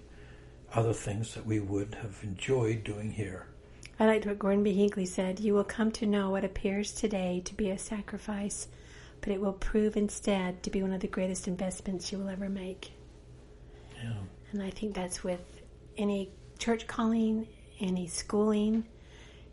other 0.72 0.92
things 0.92 1.34
that 1.34 1.46
we 1.46 1.60
would 1.60 1.94
have 1.96 2.18
enjoyed 2.22 2.84
doing 2.84 3.10
here. 3.10 3.46
I 3.98 4.06
liked 4.06 4.26
what 4.26 4.38
Gordon 4.38 4.62
B. 4.62 4.74
Hinckley 4.74 5.06
said 5.06 5.40
You 5.40 5.54
will 5.54 5.64
come 5.64 5.90
to 5.92 6.06
know 6.06 6.30
what 6.30 6.44
appears 6.44 6.92
today 6.92 7.42
to 7.46 7.54
be 7.54 7.70
a 7.70 7.78
sacrifice, 7.78 8.68
but 9.20 9.30
it 9.30 9.40
will 9.40 9.54
prove 9.54 9.96
instead 9.96 10.62
to 10.62 10.70
be 10.70 10.82
one 10.82 10.92
of 10.92 11.00
the 11.00 11.08
greatest 11.08 11.48
investments 11.48 12.12
you 12.12 12.18
will 12.18 12.28
ever 12.28 12.48
make. 12.48 12.92
Yeah. 14.02 14.12
And 14.52 14.62
I 14.62 14.70
think 14.70 14.94
that's 14.94 15.24
with 15.24 15.40
any 15.96 16.30
church 16.58 16.86
calling, 16.86 17.48
any 17.80 18.06
schooling. 18.06 18.84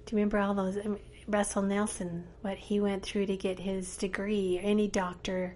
Do 0.06 0.16
you 0.16 0.18
remember 0.18 0.40
all 0.40 0.54
those? 0.54 0.78
um, 0.86 0.98
Russell 1.28 1.62
Nelson, 1.62 2.26
what 2.42 2.58
he 2.58 2.80
went 2.82 3.04
through 3.04 3.28
to 3.28 3.38
get 3.38 3.58
his 3.60 3.96
degree, 3.96 4.60
any 4.62 4.88
doctor, 4.90 5.56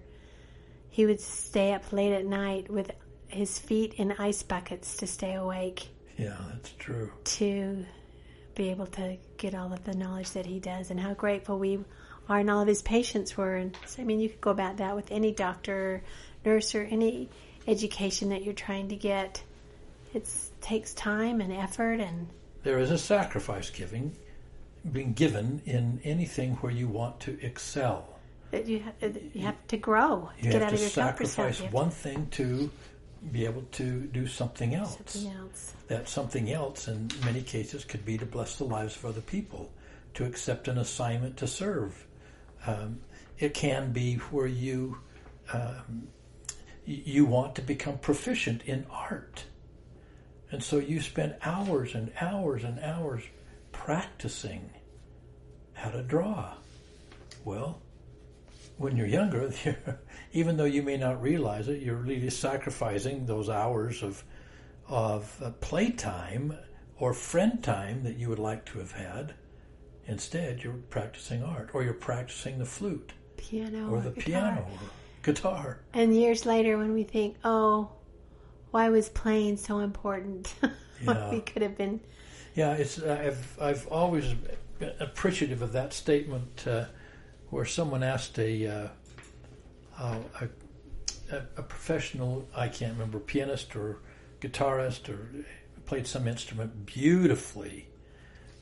he 0.88 1.04
would 1.04 1.20
stay 1.20 1.72
up 1.74 1.92
late 1.92 2.12
at 2.14 2.24
night 2.24 2.70
with 2.70 2.90
his 3.28 3.58
feet 3.58 3.94
in 3.94 4.12
ice 4.12 4.42
buckets 4.42 4.96
to 4.96 5.06
stay 5.06 5.34
awake 5.34 5.88
Yeah, 6.16 6.36
that's 6.52 6.72
true. 6.78 7.12
to 7.24 7.84
be 8.54 8.70
able 8.70 8.86
to 8.86 9.18
get 9.36 9.54
all 9.54 9.72
of 9.72 9.84
the 9.84 9.94
knowledge 9.94 10.30
that 10.30 10.46
he 10.46 10.58
does 10.58 10.90
and 10.90 10.98
how 10.98 11.12
grateful 11.12 11.58
we 11.58 11.78
are 12.30 12.38
and 12.38 12.50
all 12.50 12.62
of 12.62 12.68
his 12.68 12.80
patients 12.82 13.36
were. 13.36 13.56
And 13.56 13.76
so, 13.86 14.00
I 14.00 14.04
mean, 14.06 14.18
you 14.20 14.30
could 14.30 14.40
go 14.40 14.50
about 14.50 14.78
that 14.78 14.96
with 14.96 15.12
any 15.12 15.32
doctor, 15.32 16.02
nurse, 16.46 16.74
or 16.74 16.82
any 16.84 17.28
education 17.66 18.30
that 18.30 18.42
you're 18.42 18.54
trying 18.54 18.88
to 18.88 18.96
get. 18.96 19.42
It 20.14 20.26
takes 20.62 20.94
time 20.94 21.42
and 21.42 21.52
effort 21.52 22.00
and 22.00 22.26
There 22.62 22.78
is 22.78 22.90
a 22.90 22.96
sacrifice 22.98 23.68
giving 23.68 24.16
being 24.88 25.12
given 25.12 25.62
in 25.66 26.00
anything 26.04 26.54
where 26.56 26.72
you 26.72 26.88
want 26.88 27.20
to 27.20 27.38
excel. 27.44 28.18
that 28.50 28.66
you 28.66 28.80
have, 28.80 29.16
you 29.34 29.42
have 29.42 29.66
to 29.68 29.76
grow, 29.76 30.30
You 30.38 30.50
get 30.50 30.54
have 30.54 30.62
out 30.62 30.68
to 30.70 30.74
of 30.76 30.80
your 30.80 30.90
comfort 30.90 31.26
zone. 31.26 31.34
sacrifice 31.34 31.58
You 31.58 31.64
have 31.66 31.74
one 31.74 31.90
thing 31.90 32.26
to 32.32 32.70
be 33.32 33.44
able 33.44 33.62
to 33.72 34.00
do 34.02 34.26
something 34.26 34.74
else. 34.74 34.96
something 34.96 35.32
else. 35.32 35.74
That 35.88 36.08
something 36.08 36.52
else, 36.52 36.88
in 36.88 37.10
many 37.24 37.42
cases, 37.42 37.84
could 37.84 38.04
be 38.04 38.16
to 38.18 38.26
bless 38.26 38.56
the 38.56 38.64
lives 38.64 38.96
of 38.96 39.04
other 39.06 39.20
people, 39.20 39.70
to 40.14 40.24
accept 40.24 40.68
an 40.68 40.78
assignment 40.78 41.36
to 41.38 41.46
serve. 41.46 42.06
Um, 42.66 43.00
it 43.38 43.54
can 43.54 43.92
be 43.92 44.14
where 44.16 44.46
you 44.46 44.98
um, 45.52 46.08
you 46.84 47.24
want 47.26 47.54
to 47.56 47.62
become 47.62 47.98
proficient 47.98 48.62
in 48.64 48.86
art, 48.90 49.44
and 50.50 50.62
so 50.62 50.78
you 50.78 51.00
spend 51.00 51.36
hours 51.42 51.94
and 51.94 52.10
hours 52.20 52.64
and 52.64 52.78
hours 52.80 53.22
practicing 53.72 54.70
how 55.78 55.90
to 55.90 56.02
draw. 56.02 56.54
Well, 57.44 57.80
when 58.76 58.96
you're 58.96 59.06
younger, 59.06 59.50
you're, 59.64 59.76
even 60.32 60.56
though 60.56 60.64
you 60.64 60.82
may 60.82 60.96
not 60.96 61.22
realize 61.22 61.68
it, 61.68 61.80
you're 61.82 61.96
really 61.96 62.30
sacrificing 62.30 63.26
those 63.26 63.48
hours 63.48 64.02
of 64.02 64.24
of 64.88 65.40
uh, 65.44 65.50
playtime 65.60 66.56
or 66.98 67.12
friend 67.12 67.62
time 67.62 68.02
that 68.04 68.16
you 68.16 68.28
would 68.28 68.38
like 68.38 68.64
to 68.64 68.78
have 68.78 68.92
had. 68.92 69.34
Instead, 70.06 70.62
you're 70.62 70.72
practicing 70.88 71.42
art, 71.42 71.70
or 71.74 71.82
you're 71.84 71.92
practicing 71.92 72.58
the 72.58 72.64
flute, 72.64 73.12
Piano 73.36 73.90
or 73.90 74.00
the 74.00 74.10
guitar. 74.10 74.22
piano, 74.24 74.60
or 74.72 74.88
guitar. 75.22 75.80
And 75.92 76.16
years 76.16 76.46
later, 76.46 76.78
when 76.78 76.94
we 76.94 77.04
think, 77.04 77.36
oh, 77.44 77.90
why 78.70 78.88
was 78.88 79.08
playing 79.10 79.56
so 79.58 79.78
important? 79.80 80.54
Yeah. 81.00 81.30
we 81.30 81.40
could 81.42 81.62
have 81.62 81.78
been. 81.78 82.00
Yeah, 82.56 82.72
it's 82.72 83.00
I've 83.00 83.56
I've 83.60 83.86
always 83.86 84.34
appreciative 85.00 85.62
of 85.62 85.72
that 85.72 85.92
statement 85.92 86.66
uh, 86.66 86.84
where 87.50 87.64
someone 87.64 88.02
asked 88.02 88.38
a, 88.38 88.66
uh, 88.66 88.88
a 89.98 90.48
a 91.30 91.42
a 91.56 91.62
professional 91.62 92.48
I 92.54 92.68
can't 92.68 92.92
remember 92.92 93.18
pianist 93.18 93.76
or 93.76 93.98
guitarist 94.40 95.08
or 95.08 95.28
played 95.86 96.06
some 96.06 96.28
instrument 96.28 96.86
beautifully, 96.86 97.88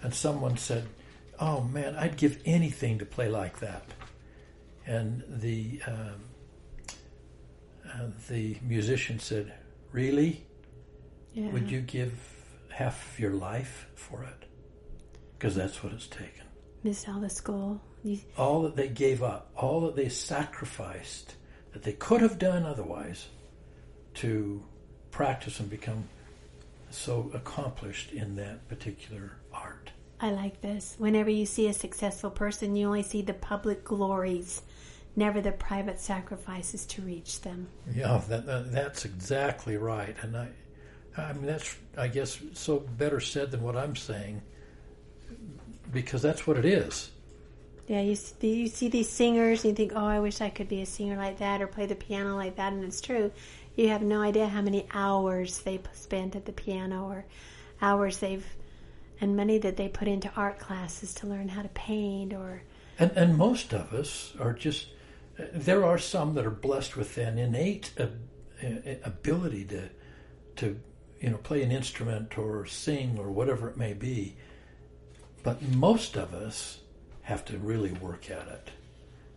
and 0.02 0.14
someone 0.14 0.56
said, 0.56 0.86
"Oh 1.38 1.60
man, 1.62 1.96
I'd 1.96 2.16
give 2.16 2.40
anything 2.44 2.98
to 2.98 3.06
play 3.06 3.28
like 3.28 3.60
that," 3.60 3.84
and 4.86 5.22
the 5.28 5.80
um, 5.86 6.20
uh, 7.84 8.06
the 8.28 8.58
musician 8.62 9.18
said, 9.18 9.52
"Really." 9.92 10.44
Yeah. 11.34 11.50
Would 11.50 11.70
you 11.70 11.82
give 11.82 12.14
half 12.70 13.12
of 13.12 13.20
your 13.20 13.32
life 13.32 13.88
for 13.94 14.24
it? 14.24 14.45
Because 15.38 15.54
that's 15.54 15.82
what 15.82 15.92
it's 15.92 16.06
taken. 16.06 16.44
miss 16.82 17.06
all 17.08 17.20
the 17.20 17.28
school? 17.30 17.80
You, 18.04 18.18
All 18.38 18.62
that 18.62 18.76
they 18.76 18.88
gave 18.88 19.22
up, 19.22 19.50
all 19.56 19.80
that 19.82 19.96
they 19.96 20.08
sacrificed, 20.08 21.34
that 21.72 21.82
they 21.82 21.92
could 21.92 22.20
have 22.20 22.38
done 22.38 22.64
otherwise, 22.64 23.26
to 24.14 24.62
practice 25.10 25.60
and 25.60 25.68
become 25.68 26.04
so 26.90 27.30
accomplished 27.34 28.12
in 28.12 28.36
that 28.36 28.66
particular 28.68 29.32
art. 29.52 29.90
I 30.20 30.30
like 30.30 30.60
this. 30.62 30.94
Whenever 30.98 31.28
you 31.28 31.44
see 31.44 31.66
a 31.68 31.72
successful 31.74 32.30
person, 32.30 32.76
you 32.76 32.86
only 32.86 33.02
see 33.02 33.20
the 33.22 33.34
public 33.34 33.84
glories, 33.84 34.62
never 35.16 35.40
the 35.42 35.52
private 35.52 36.00
sacrifices 36.00 36.86
to 36.86 37.02
reach 37.02 37.42
them. 37.42 37.68
Yeah, 37.92 38.22
that, 38.28 38.46
that 38.46 38.72
that's 38.72 39.04
exactly 39.04 39.76
right, 39.76 40.16
and 40.22 40.36
I, 40.36 40.48
I 41.18 41.32
mean 41.34 41.46
that's 41.46 41.76
I 41.98 42.08
guess 42.08 42.38
so 42.54 42.78
better 42.78 43.20
said 43.20 43.50
than 43.50 43.62
what 43.62 43.76
I'm 43.76 43.96
saying, 43.96 44.40
because 45.92 46.22
that's 46.22 46.46
what 46.46 46.56
it 46.56 46.64
is. 46.64 47.10
Yeah, 47.86 48.00
you 48.00 48.16
see, 48.16 48.54
you 48.62 48.68
see 48.68 48.88
these 48.88 49.08
singers 49.08 49.64
and 49.64 49.70
you 49.70 49.76
think, 49.76 49.92
oh, 49.94 50.06
I 50.06 50.18
wish 50.18 50.40
I 50.40 50.50
could 50.50 50.68
be 50.68 50.82
a 50.82 50.86
singer 50.86 51.16
like 51.16 51.38
that 51.38 51.62
or 51.62 51.68
play 51.68 51.86
the 51.86 51.94
piano 51.94 52.34
like 52.34 52.56
that. 52.56 52.72
And 52.72 52.84
it's 52.84 53.00
true. 53.00 53.30
You 53.76 53.90
have 53.90 54.02
no 54.02 54.22
idea 54.22 54.48
how 54.48 54.62
many 54.62 54.86
hours 54.92 55.60
they 55.60 55.80
spent 55.92 56.34
at 56.34 56.46
the 56.46 56.52
piano 56.52 57.06
or 57.08 57.24
hours 57.80 58.18
they've, 58.18 58.46
and 59.20 59.36
money 59.36 59.58
that 59.58 59.76
they 59.76 59.88
put 59.88 60.08
into 60.08 60.30
art 60.36 60.58
classes 60.58 61.14
to 61.14 61.26
learn 61.26 61.48
how 61.48 61.62
to 61.62 61.68
paint 61.68 62.32
or, 62.32 62.62
And, 62.98 63.12
and 63.12 63.36
most 63.36 63.72
of 63.72 63.92
us 63.92 64.32
are 64.40 64.52
just, 64.52 64.88
uh, 65.38 65.44
there 65.52 65.84
are 65.84 65.98
some 65.98 66.34
that 66.34 66.46
are 66.46 66.50
blessed 66.50 66.96
with 66.96 67.16
an 67.18 67.38
innate 67.38 67.92
ability 69.04 69.64
to, 69.66 69.88
to, 70.56 70.80
you 71.20 71.30
know, 71.30 71.36
play 71.36 71.62
an 71.62 71.70
instrument 71.70 72.36
or 72.36 72.66
sing 72.66 73.18
or 73.18 73.30
whatever 73.30 73.68
it 73.68 73.76
may 73.76 73.92
be. 73.92 74.36
But 75.46 75.62
most 75.62 76.16
of 76.16 76.34
us 76.34 76.80
have 77.22 77.44
to 77.44 77.56
really 77.56 77.92
work 77.92 78.32
at 78.32 78.48
it, 78.48 78.70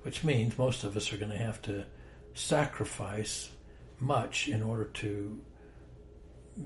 which 0.01 0.23
means 0.23 0.57
most 0.57 0.83
of 0.83 0.97
us 0.97 1.13
are 1.13 1.17
going 1.17 1.31
to 1.31 1.37
have 1.37 1.61
to 1.61 1.85
sacrifice 2.33 3.51
much 3.99 4.47
in 4.47 4.63
order 4.63 4.85
to 4.85 5.39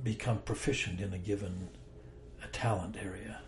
become 0.01 0.37
proficient 0.37 1.01
in 1.01 1.11
a 1.11 1.17
given 1.17 1.67
a 2.41 2.47
talent 2.47 2.95
area. 2.95 3.41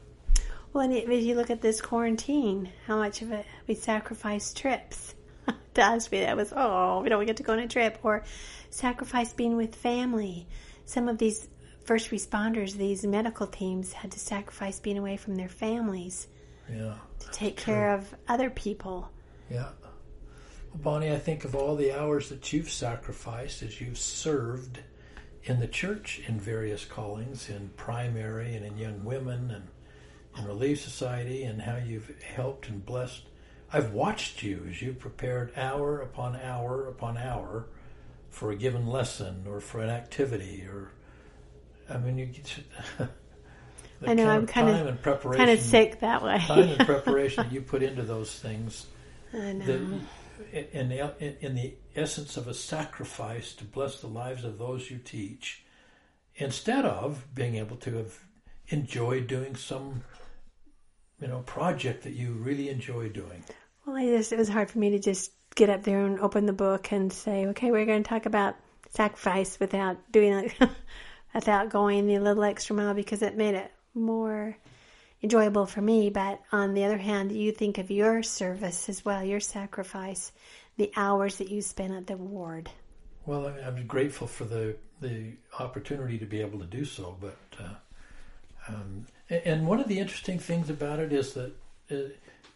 well, 0.73 0.83
and 0.83 0.93
if 0.93 1.23
you 1.23 1.33
look 1.33 1.49
at 1.49 1.61
this 1.61 1.79
quarantine, 1.79 2.71
how 2.87 2.97
much 2.97 3.21
of 3.21 3.31
it 3.31 3.45
we 3.65 3.73
sacrifice 3.73 4.53
trips. 4.53 5.15
to 5.75 5.81
us, 5.81 6.09
that 6.09 6.35
was, 6.35 6.51
oh, 6.53 7.03
we 7.03 7.07
don't 7.07 7.25
get 7.25 7.37
to 7.37 7.43
go 7.43 7.53
on 7.53 7.59
a 7.59 7.69
trip 7.69 7.99
or 8.03 8.25
sacrifice 8.69 9.31
being 9.31 9.55
with 9.55 9.73
family. 9.73 10.45
Some 10.85 11.07
of 11.07 11.19
these 11.19 11.47
first 11.85 12.09
responders, 12.11 12.73
these 12.73 13.05
medical 13.05 13.47
teams 13.47 13.93
had 13.93 14.11
to 14.11 14.19
sacrifice 14.19 14.79
being 14.79 14.97
away 14.97 15.17
from 15.17 15.35
their 15.35 15.49
families 15.49 16.27
Yeah. 16.69 16.95
to 17.19 17.29
take 17.31 17.57
care 17.57 17.93
of 17.93 18.13
other 18.27 18.49
people. 18.49 19.09
Yeah. 19.49 19.69
Well, 19.81 20.81
Bonnie, 20.81 21.11
I 21.11 21.19
think 21.19 21.45
of 21.45 21.55
all 21.55 21.75
the 21.75 21.91
hours 21.93 22.29
that 22.29 22.51
you've 22.51 22.71
sacrificed 22.71 23.61
as 23.61 23.79
you've 23.79 23.97
served 23.99 24.79
in 25.43 25.59
the 25.59 25.67
church 25.67 26.21
in 26.27 26.39
various 26.39 26.85
callings, 26.85 27.49
in 27.49 27.69
primary 27.77 28.55
and 28.55 28.65
in 28.65 28.77
young 28.77 29.03
women 29.05 29.51
and 29.51 29.67
in 30.37 30.45
Relief 30.45 30.81
Society, 30.81 31.43
and 31.43 31.61
how 31.61 31.77
you've 31.77 32.11
helped 32.21 32.67
and 32.67 32.83
blessed. 32.85 33.21
I've 33.71 33.93
watched 33.93 34.41
you 34.43 34.65
as 34.69 34.81
you've 34.81 34.99
prepared 34.99 35.53
hour 35.55 36.01
upon 36.01 36.35
hour 36.35 36.87
upon 36.87 37.17
hour 37.17 37.67
for 38.29 38.51
a 38.51 38.55
given 38.55 38.87
lesson 38.87 39.45
or 39.47 39.59
for 39.61 39.81
an 39.81 39.89
activity 39.89 40.65
or, 40.67 40.91
I 41.89 41.97
mean, 41.97 42.17
you 42.17 42.25
get 42.27 42.57
I 44.05 44.13
know, 44.13 44.45
kind 44.45 44.69
I'm 44.69 44.75
of 44.75 44.87
and 44.87 45.01
preparation 45.01 45.45
Kind 45.45 45.57
of 45.57 45.65
sick 45.65 45.99
that 46.01 46.21
way. 46.21 46.37
time 46.39 46.59
and 46.69 46.79
preparation 46.85 47.47
you 47.51 47.61
put 47.61 47.81
into 47.81 48.03
those 48.03 48.37
things 48.37 48.87
I 49.33 49.53
know. 49.53 49.65
The, 49.65 50.79
in, 50.79 50.89
the, 50.89 51.45
in 51.45 51.55
the 51.55 51.75
essence 51.95 52.37
of 52.37 52.47
a 52.47 52.53
sacrifice 52.53 53.53
to 53.53 53.63
bless 53.63 54.01
the 54.01 54.07
lives 54.07 54.43
of 54.43 54.57
those 54.57 54.91
you 54.91 54.97
teach, 54.97 55.63
instead 56.35 56.85
of 56.85 57.25
being 57.33 57.55
able 57.55 57.77
to 57.77 57.95
have 57.95 58.19
enjoyed 58.67 59.27
doing 59.27 59.55
some, 59.55 60.03
you 61.21 61.27
know, 61.27 61.39
project 61.39 62.03
that 62.03 62.13
you 62.13 62.33
really 62.33 62.69
enjoy 62.69 63.09
doing. 63.09 63.43
Well, 63.85 63.95
I 63.95 64.05
just 64.07 64.33
it 64.33 64.37
was 64.37 64.49
hard 64.49 64.69
for 64.69 64.79
me 64.79 64.89
to 64.91 64.99
just 64.99 65.31
get 65.55 65.69
up 65.69 65.83
there 65.83 66.05
and 66.05 66.19
open 66.19 66.45
the 66.45 66.53
book 66.53 66.91
and 66.91 67.11
say, 67.11 67.47
okay, 67.47 67.71
we're 67.71 67.85
going 67.85 68.03
to 68.03 68.09
talk 68.09 68.25
about 68.25 68.55
sacrifice 68.89 69.59
without 69.59 69.97
doing 70.11 70.33
it, 70.33 70.53
without 71.35 71.69
going 71.69 72.07
the 72.07 72.17
little 72.17 72.43
extra 72.43 72.75
mile 72.75 72.93
because 72.93 73.21
it 73.21 73.35
made 73.35 73.53
it 73.53 73.71
more 73.93 74.57
enjoyable 75.21 75.65
for 75.65 75.81
me. 75.81 76.09
But 76.09 76.41
on 76.51 76.73
the 76.73 76.85
other 76.85 76.97
hand, 76.97 77.31
you 77.31 77.51
think 77.51 77.77
of 77.77 77.91
your 77.91 78.23
service 78.23 78.89
as 78.89 79.03
well, 79.03 79.23
your 79.23 79.41
sacrifice, 79.41 80.31
the 80.77 80.91
hours 80.95 81.37
that 81.37 81.49
you 81.49 81.61
spent 81.61 81.93
at 81.93 82.07
the 82.07 82.17
ward. 82.17 82.69
Well, 83.25 83.53
I'm 83.65 83.85
grateful 83.85 84.27
for 84.27 84.45
the 84.45 84.77
the 85.01 85.33
opportunity 85.59 86.17
to 86.17 86.25
be 86.25 86.39
able 86.39 86.57
to 86.59 86.65
do 86.65 86.85
so. 86.85 87.17
But 87.19 87.37
uh, 87.59 87.73
um, 88.69 89.05
and 89.29 89.67
one 89.67 89.79
of 89.79 89.87
the 89.87 89.99
interesting 89.99 90.39
things 90.39 90.69
about 90.69 90.99
it 90.99 91.11
is 91.11 91.33
that 91.33 91.51
uh, 91.91 91.95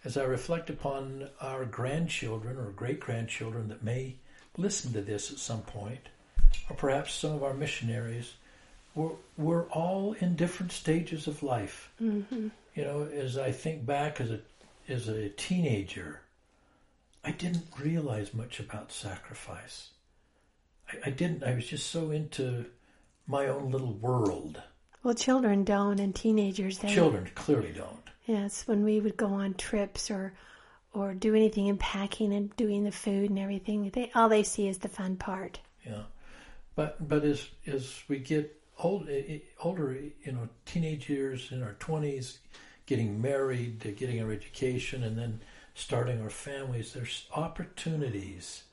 as 0.05 0.15
I 0.15 0.23
reflect 0.23 0.69
upon 0.69 1.27
our 1.41 1.65
grandchildren 1.65 2.57
or 2.57 2.71
great 2.71 3.01
grandchildren 3.01 3.67
that 3.67 3.83
may 3.83 4.15
listen 4.57 4.93
to 4.93 5.01
this 5.01 5.31
at 5.31 5.37
some 5.37 5.61
point, 5.61 6.07
or 6.69 6.75
perhaps 6.75 7.13
some 7.13 7.33
of 7.33 7.43
our 7.43 7.53
missionaries, 7.53 8.33
we're, 8.99 9.15
we're 9.37 9.67
all 9.69 10.13
in 10.19 10.35
different 10.35 10.73
stages 10.73 11.27
of 11.27 11.41
life. 11.41 11.89
Mm-hmm. 12.01 12.49
You 12.75 12.83
know, 12.83 13.03
as 13.03 13.37
I 13.37 13.51
think 13.51 13.85
back 13.85 14.19
as 14.19 14.31
a 14.31 14.39
as 14.89 15.07
a 15.07 15.29
teenager, 15.29 16.21
I 17.23 17.31
didn't 17.31 17.65
realize 17.79 18.33
much 18.33 18.59
about 18.59 18.91
sacrifice. 18.91 19.89
I, 20.91 21.07
I 21.07 21.09
didn't. 21.11 21.43
I 21.43 21.53
was 21.55 21.65
just 21.65 21.89
so 21.89 22.11
into 22.11 22.65
my 23.25 23.47
own 23.47 23.71
little 23.71 23.93
world. 23.93 24.61
Well, 25.01 25.13
children 25.13 25.63
don't, 25.63 25.99
and 25.99 26.13
teenagers 26.13 26.79
they 26.79 26.93
children 26.93 27.29
clearly 27.35 27.71
don't. 27.71 28.03
Yes, 28.25 28.67
when 28.67 28.83
we 28.83 28.99
would 28.99 29.15
go 29.15 29.27
on 29.27 29.53
trips 29.53 30.11
or 30.11 30.33
or 30.93 31.13
do 31.13 31.35
anything 31.35 31.67
in 31.67 31.77
packing 31.77 32.33
and 32.33 32.55
doing 32.57 32.83
the 32.83 32.91
food 32.91 33.29
and 33.29 33.39
everything, 33.39 33.89
they 33.91 34.11
all 34.13 34.27
they 34.27 34.43
see 34.43 34.67
is 34.67 34.79
the 34.79 34.89
fun 34.89 35.15
part. 35.15 35.59
Yeah, 35.85 36.03
but 36.75 37.07
but 37.07 37.23
as 37.23 37.47
as 37.65 38.01
we 38.09 38.19
get 38.19 38.58
old, 38.79 39.09
eh, 39.09 39.23
eh, 39.27 39.39
older, 39.63 39.93
you 40.23 40.31
know, 40.31 40.49
teenage 40.65 41.09
years 41.09 41.51
in 41.51 41.63
our 41.63 41.73
twenties, 41.73 42.39
getting 42.85 43.21
married, 43.21 43.79
getting 43.97 44.21
our 44.21 44.31
education, 44.31 45.03
and 45.03 45.17
then 45.17 45.41
starting 45.73 46.21
our 46.21 46.29
families, 46.29 46.93
there's 46.93 47.27
opportunities 47.35 48.63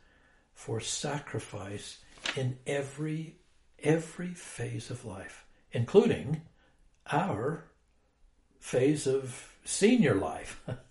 for 0.55 0.81
sacrifice 0.81 1.99
in 2.35 2.59
every 2.67 3.37
every 3.83 4.35
phase 4.35 4.91
of 4.91 5.05
life, 5.05 5.45
including 5.73 6.41
our 7.13 7.65
phase 8.59 9.07
of 9.07 9.53
senior 9.65 10.15
life. 10.15 10.61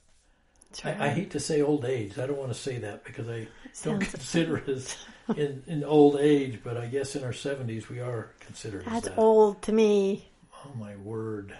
Right. 0.83 0.99
I, 0.99 1.05
I, 1.05 1.09
hate 1.09 1.31
to 1.31 1.39
say 1.39 1.61
old 1.61 1.85
age. 1.85 2.17
I 2.17 2.25
don't 2.25 2.37
want 2.37 2.51
to 2.51 2.59
say 2.59 2.79
that 2.79 3.03
because 3.03 3.29
I 3.29 3.47
don't 3.83 3.99
consider 3.99 4.57
it 4.57 4.67
as 4.67 4.95
in, 5.35 5.63
in 5.67 5.83
old 5.83 6.17
age, 6.17 6.59
but 6.63 6.77
I 6.77 6.87
guess 6.87 7.15
in 7.15 7.23
our 7.23 7.33
seventies 7.33 7.89
we 7.89 7.99
are 7.99 8.31
considered. 8.39 8.85
That's 8.85 9.07
that. 9.07 9.17
old 9.17 9.61
to 9.63 9.71
me. 9.71 10.27
Oh 10.65 10.71
my 10.77 10.95
word! 10.97 11.55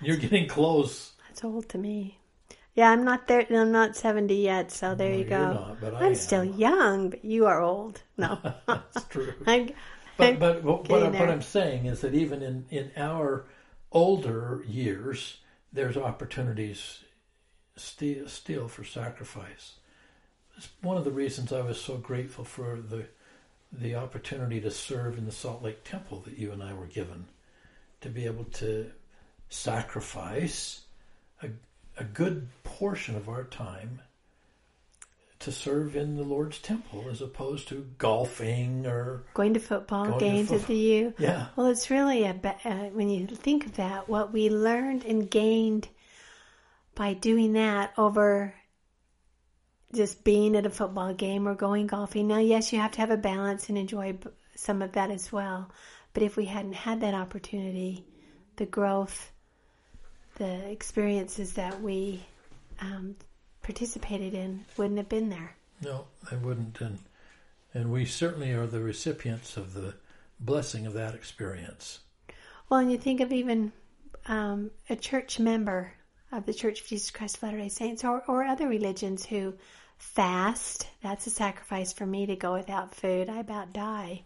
You're 0.00 0.16
getting 0.16 0.46
close. 0.46 1.12
That's 1.28 1.44
old 1.44 1.68
to 1.70 1.78
me. 1.78 2.18
Yeah, 2.74 2.90
I'm 2.90 3.04
not 3.04 3.26
there. 3.26 3.44
I'm 3.50 3.72
not 3.72 3.96
seventy 3.96 4.36
yet, 4.36 4.70
so 4.70 4.94
there 4.94 5.10
no, 5.10 5.16
you 5.16 5.24
go. 5.24 5.52
Not, 5.52 5.80
but 5.80 5.94
I'm 5.96 6.14
still 6.14 6.44
young, 6.44 7.10
but 7.10 7.24
you 7.24 7.46
are 7.46 7.60
old. 7.60 8.02
No, 8.16 8.38
that's 8.66 9.04
true. 9.04 9.34
I'm, 9.46 9.70
but 10.16 10.38
but 10.38 10.62
what, 10.62 10.88
what, 10.88 11.12
what 11.12 11.28
I'm 11.28 11.42
saying 11.42 11.86
is 11.86 12.02
that 12.02 12.14
even 12.14 12.42
in 12.42 12.66
in 12.70 12.92
our 12.96 13.46
older 13.90 14.62
years, 14.66 15.38
there's 15.72 15.96
opportunities 15.96 17.00
still, 17.78 18.28
still 18.28 18.68
for 18.68 18.84
sacrifice. 18.84 19.74
It's 20.56 20.68
one 20.82 20.96
of 20.96 21.04
the 21.04 21.10
reasons 21.10 21.52
I 21.52 21.60
was 21.60 21.80
so 21.80 21.96
grateful 21.96 22.44
for 22.44 22.80
the 22.80 23.06
the 23.70 23.94
opportunity 23.96 24.60
to 24.62 24.70
serve 24.70 25.18
in 25.18 25.26
the 25.26 25.32
Salt 25.32 25.62
Lake 25.62 25.84
Temple 25.84 26.22
that 26.24 26.38
you 26.38 26.52
and 26.52 26.62
I 26.62 26.72
were 26.72 26.86
given, 26.86 27.26
to 28.00 28.08
be 28.08 28.24
able 28.24 28.44
to 28.44 28.90
sacrifice 29.50 30.80
a, 31.42 31.50
a 31.98 32.04
good 32.04 32.48
portion 32.64 33.14
of 33.14 33.28
our 33.28 33.44
time 33.44 34.00
to 35.40 35.52
serve 35.52 35.96
in 35.96 36.16
the 36.16 36.24
Lord's 36.24 36.58
temple 36.58 37.04
as 37.10 37.22
opposed 37.22 37.68
to 37.68 37.86
golfing 37.98 38.86
or 38.86 39.22
going 39.34 39.54
to 39.54 39.60
football 39.60 40.06
going 40.06 40.18
games 40.18 40.48
to 40.48 40.58
football. 40.58 40.62
at 40.62 40.66
the 40.66 40.76
U. 40.76 41.14
Yeah. 41.18 41.46
Well, 41.54 41.68
it's 41.68 41.90
really 41.90 42.24
a 42.24 42.34
uh, 42.64 42.88
when 42.90 43.08
you 43.08 43.26
think 43.26 43.66
of 43.66 43.76
that, 43.76 44.08
what 44.08 44.32
we 44.32 44.50
learned 44.50 45.04
and 45.04 45.30
gained 45.30 45.88
by 46.98 47.14
doing 47.14 47.52
that 47.52 47.92
over 47.96 48.52
just 49.94 50.24
being 50.24 50.56
at 50.56 50.66
a 50.66 50.70
football 50.70 51.14
game 51.14 51.46
or 51.46 51.54
going 51.54 51.86
golfing. 51.86 52.26
Now, 52.26 52.40
yes, 52.40 52.72
you 52.72 52.80
have 52.80 52.90
to 52.92 53.00
have 53.00 53.12
a 53.12 53.16
balance 53.16 53.68
and 53.68 53.78
enjoy 53.78 54.18
some 54.56 54.82
of 54.82 54.92
that 54.92 55.12
as 55.12 55.30
well. 55.30 55.70
But 56.12 56.24
if 56.24 56.36
we 56.36 56.46
hadn't 56.46 56.72
had 56.72 57.00
that 57.02 57.14
opportunity, 57.14 58.04
the 58.56 58.66
growth, 58.66 59.30
the 60.38 60.68
experiences 60.68 61.52
that 61.52 61.80
we 61.80 62.20
um, 62.80 63.14
participated 63.62 64.34
in 64.34 64.64
wouldn't 64.76 64.98
have 64.98 65.08
been 65.08 65.28
there. 65.28 65.54
No, 65.80 66.06
they 66.28 66.36
wouldn't, 66.36 66.80
and 66.80 66.98
and 67.72 67.92
we 67.92 68.06
certainly 68.06 68.50
are 68.50 68.66
the 68.66 68.80
recipients 68.80 69.56
of 69.56 69.72
the 69.72 69.94
blessing 70.40 70.84
of 70.84 70.94
that 70.94 71.14
experience. 71.14 72.00
Well, 72.68 72.80
and 72.80 72.90
you 72.90 72.98
think 72.98 73.20
of 73.20 73.30
even 73.30 73.70
um, 74.26 74.72
a 74.90 74.96
church 74.96 75.38
member 75.38 75.92
of 76.32 76.46
the 76.46 76.54
Church 76.54 76.80
of 76.80 76.86
Jesus 76.86 77.10
Christ 77.10 77.36
of 77.36 77.42
Latter-day 77.44 77.68
Saints 77.68 78.04
or, 78.04 78.22
or 78.28 78.44
other 78.44 78.68
religions 78.68 79.24
who 79.24 79.54
fast. 79.96 80.86
That's 81.02 81.26
a 81.26 81.30
sacrifice 81.30 81.92
for 81.92 82.06
me 82.06 82.26
to 82.26 82.36
go 82.36 82.52
without 82.52 82.94
food. 82.94 83.28
I 83.28 83.38
about 83.38 83.72
die. 83.72 84.22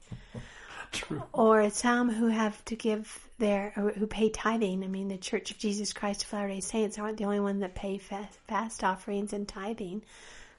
True. 0.93 1.23
Or 1.33 1.71
some 1.71 2.11
who 2.11 2.27
have 2.27 2.63
to 2.67 2.77
give 2.77 3.27
their, 3.39 3.71
who 3.71 4.07
pay 4.07 4.29
tithing. 4.29 4.85
I 4.85 4.89
mean, 4.89 5.09
the 5.09 5.17
Church 5.17 5.51
of 5.51 5.59
Jesus 5.59 5.93
Christ 5.93 6.25
of 6.25 6.33
Latter-day 6.33 6.61
Saints 6.61 6.99
aren't 6.99 7.17
the 7.17 7.25
only 7.25 7.41
one 7.41 7.61
that 7.61 7.75
pay 7.75 7.97
fast, 7.99 8.39
fast 8.47 8.85
offerings 8.85 9.33
and 9.33 9.49
tithing. 9.49 10.03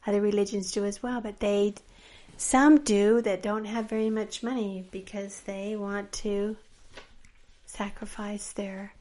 Other 0.07 0.21
religions 0.21 0.71
do 0.71 0.85
as 0.85 1.03
well, 1.03 1.21
but 1.21 1.39
they, 1.39 1.75
some 2.37 2.79
do 2.79 3.21
that 3.21 3.43
don't 3.43 3.65
have 3.65 3.89
very 3.89 4.09
much 4.09 4.41
money 4.41 4.87
because 4.91 5.41
they 5.41 5.75
want 5.75 6.11
to 6.13 6.57
sacrifice 7.65 8.51
their 8.53 8.93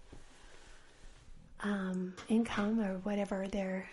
um, 1.62 2.14
income 2.29 2.81
or 2.81 2.98
whatever 2.98 3.46
their 3.48 3.88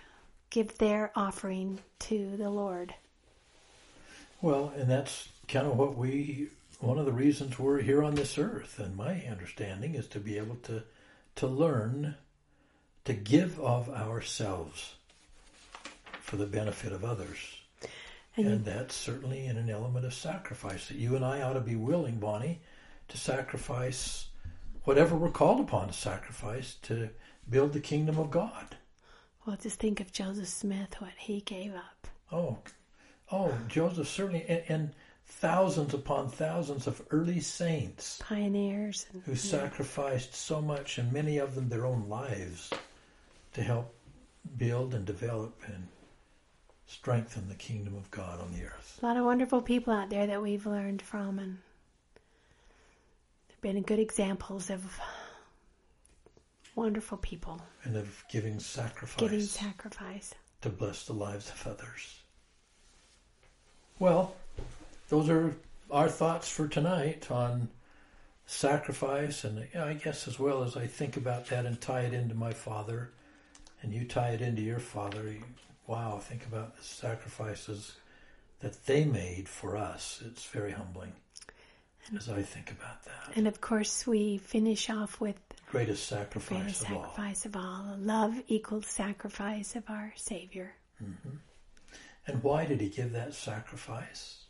give 0.50 0.78
their 0.78 1.12
offering 1.16 1.80
to 2.00 2.36
the 2.38 2.50
Lord. 2.50 2.94
Well, 4.42 4.74
and 4.76 4.90
that's 4.90 5.30
kind 5.48 5.68
of 5.68 5.78
what 5.78 5.96
we 5.96 6.50
one 6.80 6.98
of 6.98 7.06
the 7.06 7.12
reasons 7.12 7.60
we're 7.60 7.82
here 7.82 8.02
on 8.04 8.16
this 8.16 8.38
earth, 8.38 8.80
and 8.80 8.96
my 8.96 9.26
understanding 9.30 9.96
is 9.96 10.08
to 10.08 10.20
be 10.20 10.38
able 10.38 10.56
to 10.64 10.84
to 11.36 11.48
learn 11.48 12.16
to 13.06 13.14
give 13.14 13.60
of 13.60 13.90
ourselves 13.90 14.96
for 16.22 16.38
the 16.38 16.46
benefit 16.46 16.92
of 16.92 17.04
others. 17.04 17.38
And, 18.38 18.48
and 18.48 18.66
that's 18.66 18.96
certainly 18.96 19.46
in 19.46 19.58
an 19.58 19.70
element 19.70 20.06
of 20.06 20.14
sacrifice 20.14 20.88
that 20.88 20.98
you 20.98 21.16
and 21.16 21.26
I 21.26 21.42
ought 21.42 21.54
to 21.54 21.60
be 21.60 21.76
willing, 21.76 22.20
Bonnie, 22.20 22.62
to 23.10 23.18
sacrifice 23.18 24.28
whatever 24.84 25.16
we're 25.16 25.32
called 25.32 25.60
upon 25.60 25.88
to 25.88 25.94
sacrifice 25.94 26.76
to 26.84 27.10
build 27.50 27.74
the 27.74 27.80
kingdom 27.80 28.18
of 28.18 28.32
God. 28.32 28.78
Well, 29.46 29.58
just 29.62 29.80
think 29.80 30.00
of 30.00 30.12
Joseph 30.12 30.48
Smith, 30.48 30.96
what 31.00 31.14
he 31.18 31.42
gave 31.42 31.74
up. 31.74 32.08
Oh, 32.32 32.58
oh, 33.32 33.58
Joseph 33.68 34.08
certainly, 34.08 34.46
and, 34.48 34.64
and 34.68 34.90
thousands 35.26 35.94
upon 35.94 36.30
thousands 36.30 36.88
of 36.88 37.02
early 37.12 37.40
saints, 37.40 38.20
pioneers, 38.22 39.06
and, 39.14 39.24
who 39.24 39.32
yeah. 39.32 39.38
sacrificed 39.38 40.36
so 40.36 40.62
much, 40.62 40.98
and 40.98 41.12
many 41.12 41.38
of 41.38 41.56
them 41.56 41.70
their 41.70 41.86
own 41.86 42.08
lives, 42.10 42.70
to 43.54 43.64
help 43.64 43.94
build 44.58 44.94
and 44.94 45.06
develop 45.06 45.62
and 45.68 45.88
strengthen 46.88 47.48
the 47.48 47.56
kingdom 47.56 47.96
of 47.96 48.10
God 48.12 48.42
on 48.42 48.52
the 48.54 48.66
earth. 48.66 49.00
A 49.02 49.06
lot 49.06 49.18
of 49.18 49.26
wonderful 49.26 49.62
people 49.62 49.94
out 49.94 50.10
there 50.10 50.28
that 50.28 50.42
we've 50.42 50.66
learned 50.66 51.02
from, 51.02 51.40
and 51.40 51.58
they've 53.48 53.62
been 53.62 53.82
good 53.84 54.00
examples 54.00 54.70
of 54.70 55.00
wonderful 56.80 57.18
people. 57.18 57.62
And 57.84 57.98
of 57.98 58.24
giving 58.32 58.58
sacrifice. 58.60 59.20
Giving 59.20 59.42
sacrifice. 59.42 60.34
To 60.62 60.70
bless 60.70 61.06
the 61.06 61.14
lives 61.14 61.50
of 61.50 61.68
others. 61.68 62.22
Well, 64.00 64.34
those 65.10 65.30
are 65.30 65.54
our 65.92 66.08
thoughts 66.08 66.50
for 66.50 66.70
tonight 66.70 67.30
on 67.30 67.68
sacrifice, 68.46 69.44
and 69.44 69.68
I 69.76 69.94
guess 69.94 70.28
as 70.28 70.40
well 70.40 70.64
as 70.64 70.78
I 70.78 70.88
think 70.88 71.18
about 71.18 71.48
that 71.48 71.66
and 71.66 71.80
tie 71.82 72.02
it 72.02 72.14
into 72.14 72.34
my 72.34 72.54
father, 72.54 73.12
and 73.82 73.94
you 73.94 74.06
tie 74.06 74.30
it 74.30 74.42
into 74.42 74.62
your 74.62 74.80
father, 74.80 75.36
wow, 75.86 76.18
think 76.18 76.46
about 76.46 76.78
the 76.78 76.84
sacrifices 76.84 77.98
that 78.62 78.86
they 78.86 79.04
made 79.04 79.50
for 79.50 79.76
us. 79.76 80.24
It's 80.26 80.46
very 80.46 80.72
humbling 80.72 81.12
and, 82.10 82.18
as 82.18 82.30
I 82.30 82.42
think 82.42 82.72
about 82.72 83.04
that. 83.04 83.36
And 83.36 83.48
of 83.48 83.62
course, 83.62 84.06
we 84.08 84.38
finish 84.38 84.90
off 84.90 85.20
with 85.20 85.38
Greatest 85.70 86.08
sacrifice 86.08 86.58
greatest 86.60 86.82
of 86.90 86.92
all. 86.98 87.04
sacrifice 87.04 87.46
of 87.46 87.56
all. 87.56 87.96
Love 88.00 88.42
equals 88.48 88.88
sacrifice 88.88 89.76
of 89.76 89.84
our 89.90 90.12
Savior. 90.16 90.74
Mm-hmm. 91.04 91.38
And 92.28 92.44
why 92.44 92.66
did 92.66 92.82
he 92.82 92.90
give 92.90 93.12
that 93.14 93.34
sacrifice? 93.34 94.46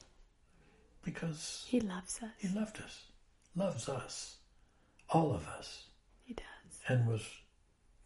Because 1.03 1.65
He 1.67 1.79
loves 1.81 2.19
us. 2.23 2.29
he 2.37 2.47
loved 2.49 2.77
us, 2.81 3.03
loves 3.55 3.87
us, 3.89 4.37
all 5.09 5.33
of 5.33 5.47
us, 5.47 5.85
He 6.23 6.33
does. 6.33 6.79
and 6.87 7.07
was 7.07 7.23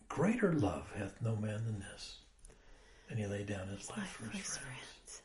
greater 0.07 0.53
love 0.53 0.91
hath 0.95 1.21
no 1.21 1.35
man 1.35 1.65
than 1.65 1.79
this. 1.79 2.17
And 3.09 3.19
he 3.19 3.25
laid 3.27 3.47
down 3.47 3.67
his 3.67 3.89
life 3.89 3.97
Life 3.99 4.07
for 4.09 4.25
his 4.29 4.41
his 4.45 4.57
friends. 4.57 4.77
friends. 4.77 5.21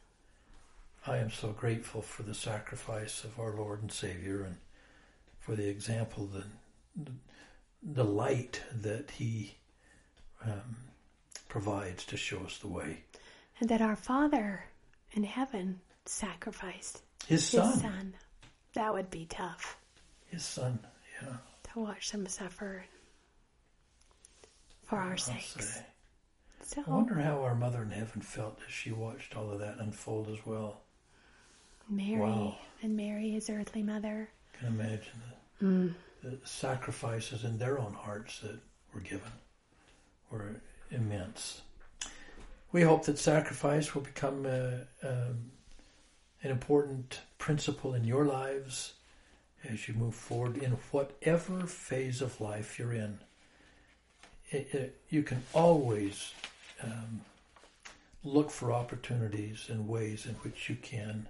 I 1.07 1.17
am 1.19 1.31
so 1.31 1.53
grateful 1.53 2.03
for 2.03 2.23
the 2.23 2.35
sacrifice 2.35 3.25
of 3.25 3.39
our 3.39 3.55
Lord 3.57 3.81
and 3.83 3.93
Savior 3.93 4.43
and 4.43 4.57
for 5.39 5.55
the 5.55 5.69
example, 5.69 6.27
the, 6.27 6.45
the, 7.83 8.05
light 8.05 8.63
that 8.83 9.11
He 9.13 9.57
um, 10.45 10.77
provides 11.49 12.05
to 12.07 12.17
show 12.17 12.39
us 12.41 12.59
the 12.59 12.69
way. 12.69 13.05
And 13.61 13.69
that 13.71 13.81
our 13.81 13.97
Father 13.97 14.65
in 15.13 15.25
heaven 15.25 15.81
sacrificed 16.05 17.03
His 17.27 17.45
Son. 17.47 17.73
His 17.73 17.81
Son. 17.83 18.15
That 18.75 18.93
would 18.95 19.11
be 19.11 19.27
tough 19.27 19.77
His 20.27 20.45
Son, 20.45 20.79
yeah. 21.23 21.37
to 21.73 21.81
watch 21.81 22.11
them 22.13 22.27
suffer 22.27 22.85
for 24.85 24.97
our 24.97 25.13
I'll 25.13 25.19
sakes. 25.19 25.75
say. 25.75 25.83
So 26.63 26.85
I 26.87 26.91
wonder 26.91 27.15
how 27.15 27.43
our 27.43 27.55
Mother 27.55 27.83
in 27.83 27.91
Heaven 27.91 28.21
felt 28.21 28.59
as 28.67 28.73
she 28.73 28.93
watched 28.93 29.37
all 29.37 29.51
of 29.51 29.59
that 29.61 29.77
unfold 29.79 30.29
as 30.29 30.45
well. 30.47 30.81
Mary 31.89 32.21
Wow. 32.21 32.57
and 32.83 32.95
Mary, 32.97 33.31
his 33.31 33.49
earthly 33.49 33.83
mother. 33.83 34.29
can 34.59 34.69
imagine 34.69 35.23
the, 35.61 35.65
Mm. 35.65 35.95
Sacrifices 36.45 37.45
in 37.45 37.59
their 37.59 37.79
own 37.79 37.95
hearts 37.95 38.41
that 38.41 38.59
were 38.95 39.01
given 39.01 39.33
were 40.31 40.61
immense. 40.91 41.63
We 42.73 42.83
hope 42.83 43.07
that 43.07 43.19
sacrifice 43.19 43.95
will 43.95 44.03
become 44.03 44.45
uh, 44.47 45.07
um, 45.07 45.51
an 46.43 46.51
important 46.51 47.21
principle 47.39 47.95
in 47.95 48.05
your 48.05 48.25
lives 48.25 48.95
as 49.65 49.89
you 49.89 49.95
move 49.95 50.15
forward 50.15 50.59
in 50.59 50.73
whatever 50.91 51.67
phase 51.67 52.21
of 52.21 52.41
life 52.41 52.79
you're 52.79 52.93
in. 52.93 53.19
It, 54.51 54.69
it, 54.73 55.01
you 55.09 55.23
can 55.23 55.43
always 55.53 56.33
um, 56.83 57.23
look 58.23 58.51
for 58.51 58.73
opportunities 58.73 59.67
and 59.69 59.89
ways 59.89 60.27
in 60.27 60.35
which 60.37 60.69
you 60.69 60.77
can 60.77 61.29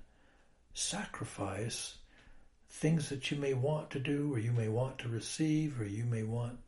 sacrifice 0.74 1.97
things 2.70 3.08
that 3.08 3.30
you 3.30 3.36
may 3.36 3.54
want 3.54 3.90
to 3.90 3.98
do 3.98 4.32
or 4.34 4.38
you 4.38 4.52
may 4.52 4.68
want 4.68 4.98
to 4.98 5.08
receive 5.08 5.80
or 5.80 5.84
you 5.86 6.04
may 6.04 6.22
want 6.22 6.58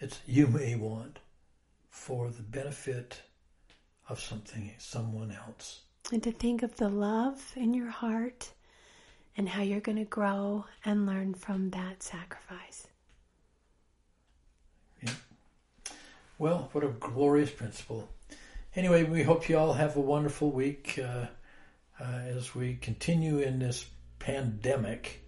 it's 0.00 0.20
you 0.26 0.46
may 0.46 0.74
want 0.74 1.18
for 1.90 2.28
the 2.30 2.42
benefit 2.42 3.20
of 4.08 4.20
something 4.20 4.72
someone 4.78 5.30
else 5.30 5.82
And 6.12 6.22
to 6.22 6.32
think 6.32 6.62
of 6.62 6.76
the 6.76 6.88
love 6.88 7.52
in 7.56 7.74
your 7.74 7.90
heart 7.90 8.50
and 9.36 9.48
how 9.48 9.62
you're 9.62 9.80
going 9.80 9.98
to 9.98 10.04
grow 10.04 10.64
and 10.84 11.06
learn 11.06 11.34
from 11.34 11.70
that 11.70 12.02
sacrifice. 12.02 12.86
yeah. 15.02 15.10
well 16.38 16.68
what 16.72 16.84
a 16.84 16.88
glorious 16.88 17.50
principle 17.50 18.08
anyway 18.74 19.04
we 19.04 19.22
hope 19.22 19.48
you 19.48 19.58
all 19.58 19.74
have 19.74 19.96
a 19.96 20.00
wonderful 20.00 20.50
week 20.50 20.98
uh, 21.02 21.26
uh, 22.00 22.04
as 22.04 22.54
we 22.54 22.74
continue 22.76 23.38
in 23.38 23.58
this 23.58 23.86
pandemic 24.18 25.22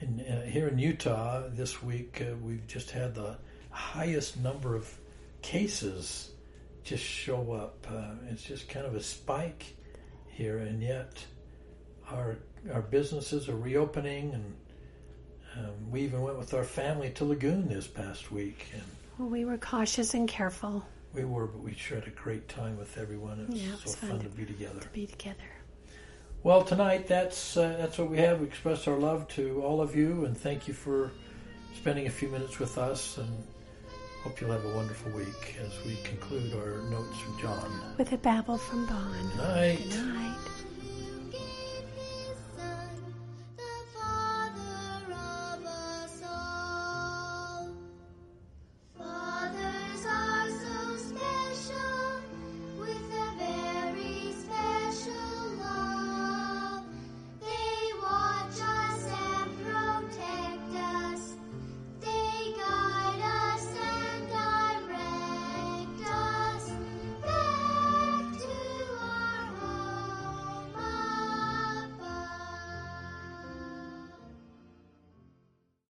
in, 0.00 0.20
uh, 0.20 0.42
here 0.46 0.68
in 0.68 0.78
utah 0.78 1.42
this 1.50 1.82
week 1.82 2.22
uh, 2.26 2.34
we've 2.42 2.66
just 2.66 2.90
had 2.90 3.14
the 3.14 3.36
highest 3.70 4.38
number 4.38 4.74
of 4.74 4.92
cases 5.42 6.30
just 6.84 7.04
show 7.04 7.52
up 7.52 7.86
uh, 7.90 8.14
it's 8.30 8.42
just 8.42 8.68
kind 8.68 8.86
of 8.86 8.94
a 8.94 9.02
spike 9.02 9.64
here 10.28 10.58
and 10.58 10.82
yet 10.82 11.24
our 12.10 12.36
our 12.72 12.82
businesses 12.82 13.48
are 13.48 13.56
reopening 13.56 14.32
and 14.32 14.54
um, 15.56 15.90
we 15.90 16.02
even 16.02 16.22
went 16.22 16.38
with 16.38 16.54
our 16.54 16.64
family 16.64 17.10
to 17.10 17.24
lagoon 17.24 17.68
this 17.68 17.86
past 17.86 18.30
week 18.30 18.66
and 18.72 18.82
Well, 19.18 19.28
we 19.28 19.44
were 19.44 19.58
cautious 19.58 20.14
and 20.14 20.28
careful 20.28 20.84
we 21.12 21.24
were, 21.24 21.46
but 21.46 21.60
we 21.60 21.74
sure 21.74 21.98
had 21.98 22.06
a 22.06 22.10
great 22.10 22.48
time 22.48 22.78
with 22.78 22.96
everyone. 22.96 23.40
It 23.40 23.48
was, 23.50 23.60
Yeah, 23.60 23.68
it 23.74 23.82
was 23.82 23.92
so 23.94 23.96
fun 23.96 24.10
fun 24.10 24.18
to- 24.20 24.28
to 24.28 24.30
be 24.36 24.44
together. 24.44 24.78
to 24.80 24.88
be 24.90 25.06
together. 25.08 25.42
Well, 26.42 26.64
tonight 26.64 27.06
that's 27.06 27.56
uh, 27.58 27.76
that's 27.78 27.98
what 27.98 28.08
we 28.08 28.16
have. 28.18 28.40
We 28.40 28.46
express 28.46 28.88
our 28.88 28.96
love 28.96 29.28
to 29.28 29.62
all 29.62 29.82
of 29.82 29.94
you, 29.94 30.24
and 30.24 30.36
thank 30.36 30.66
you 30.66 30.72
for 30.72 31.12
spending 31.76 32.06
a 32.06 32.10
few 32.10 32.28
minutes 32.28 32.58
with 32.58 32.78
us. 32.78 33.18
And 33.18 33.28
hope 34.24 34.40
you'll 34.40 34.52
have 34.52 34.64
a 34.64 34.74
wonderful 34.74 35.12
week 35.12 35.56
as 35.62 35.72
we 35.84 35.96
conclude 35.96 36.54
our 36.54 36.80
notes 36.90 37.18
from 37.18 37.38
John. 37.40 37.80
With 37.98 38.12
a 38.12 38.16
babble 38.16 38.56
from 38.56 38.86
Bon. 38.86 39.12
Good 39.12 39.36
night. 39.36 39.78
Good 39.90 40.06
night. 40.06 40.38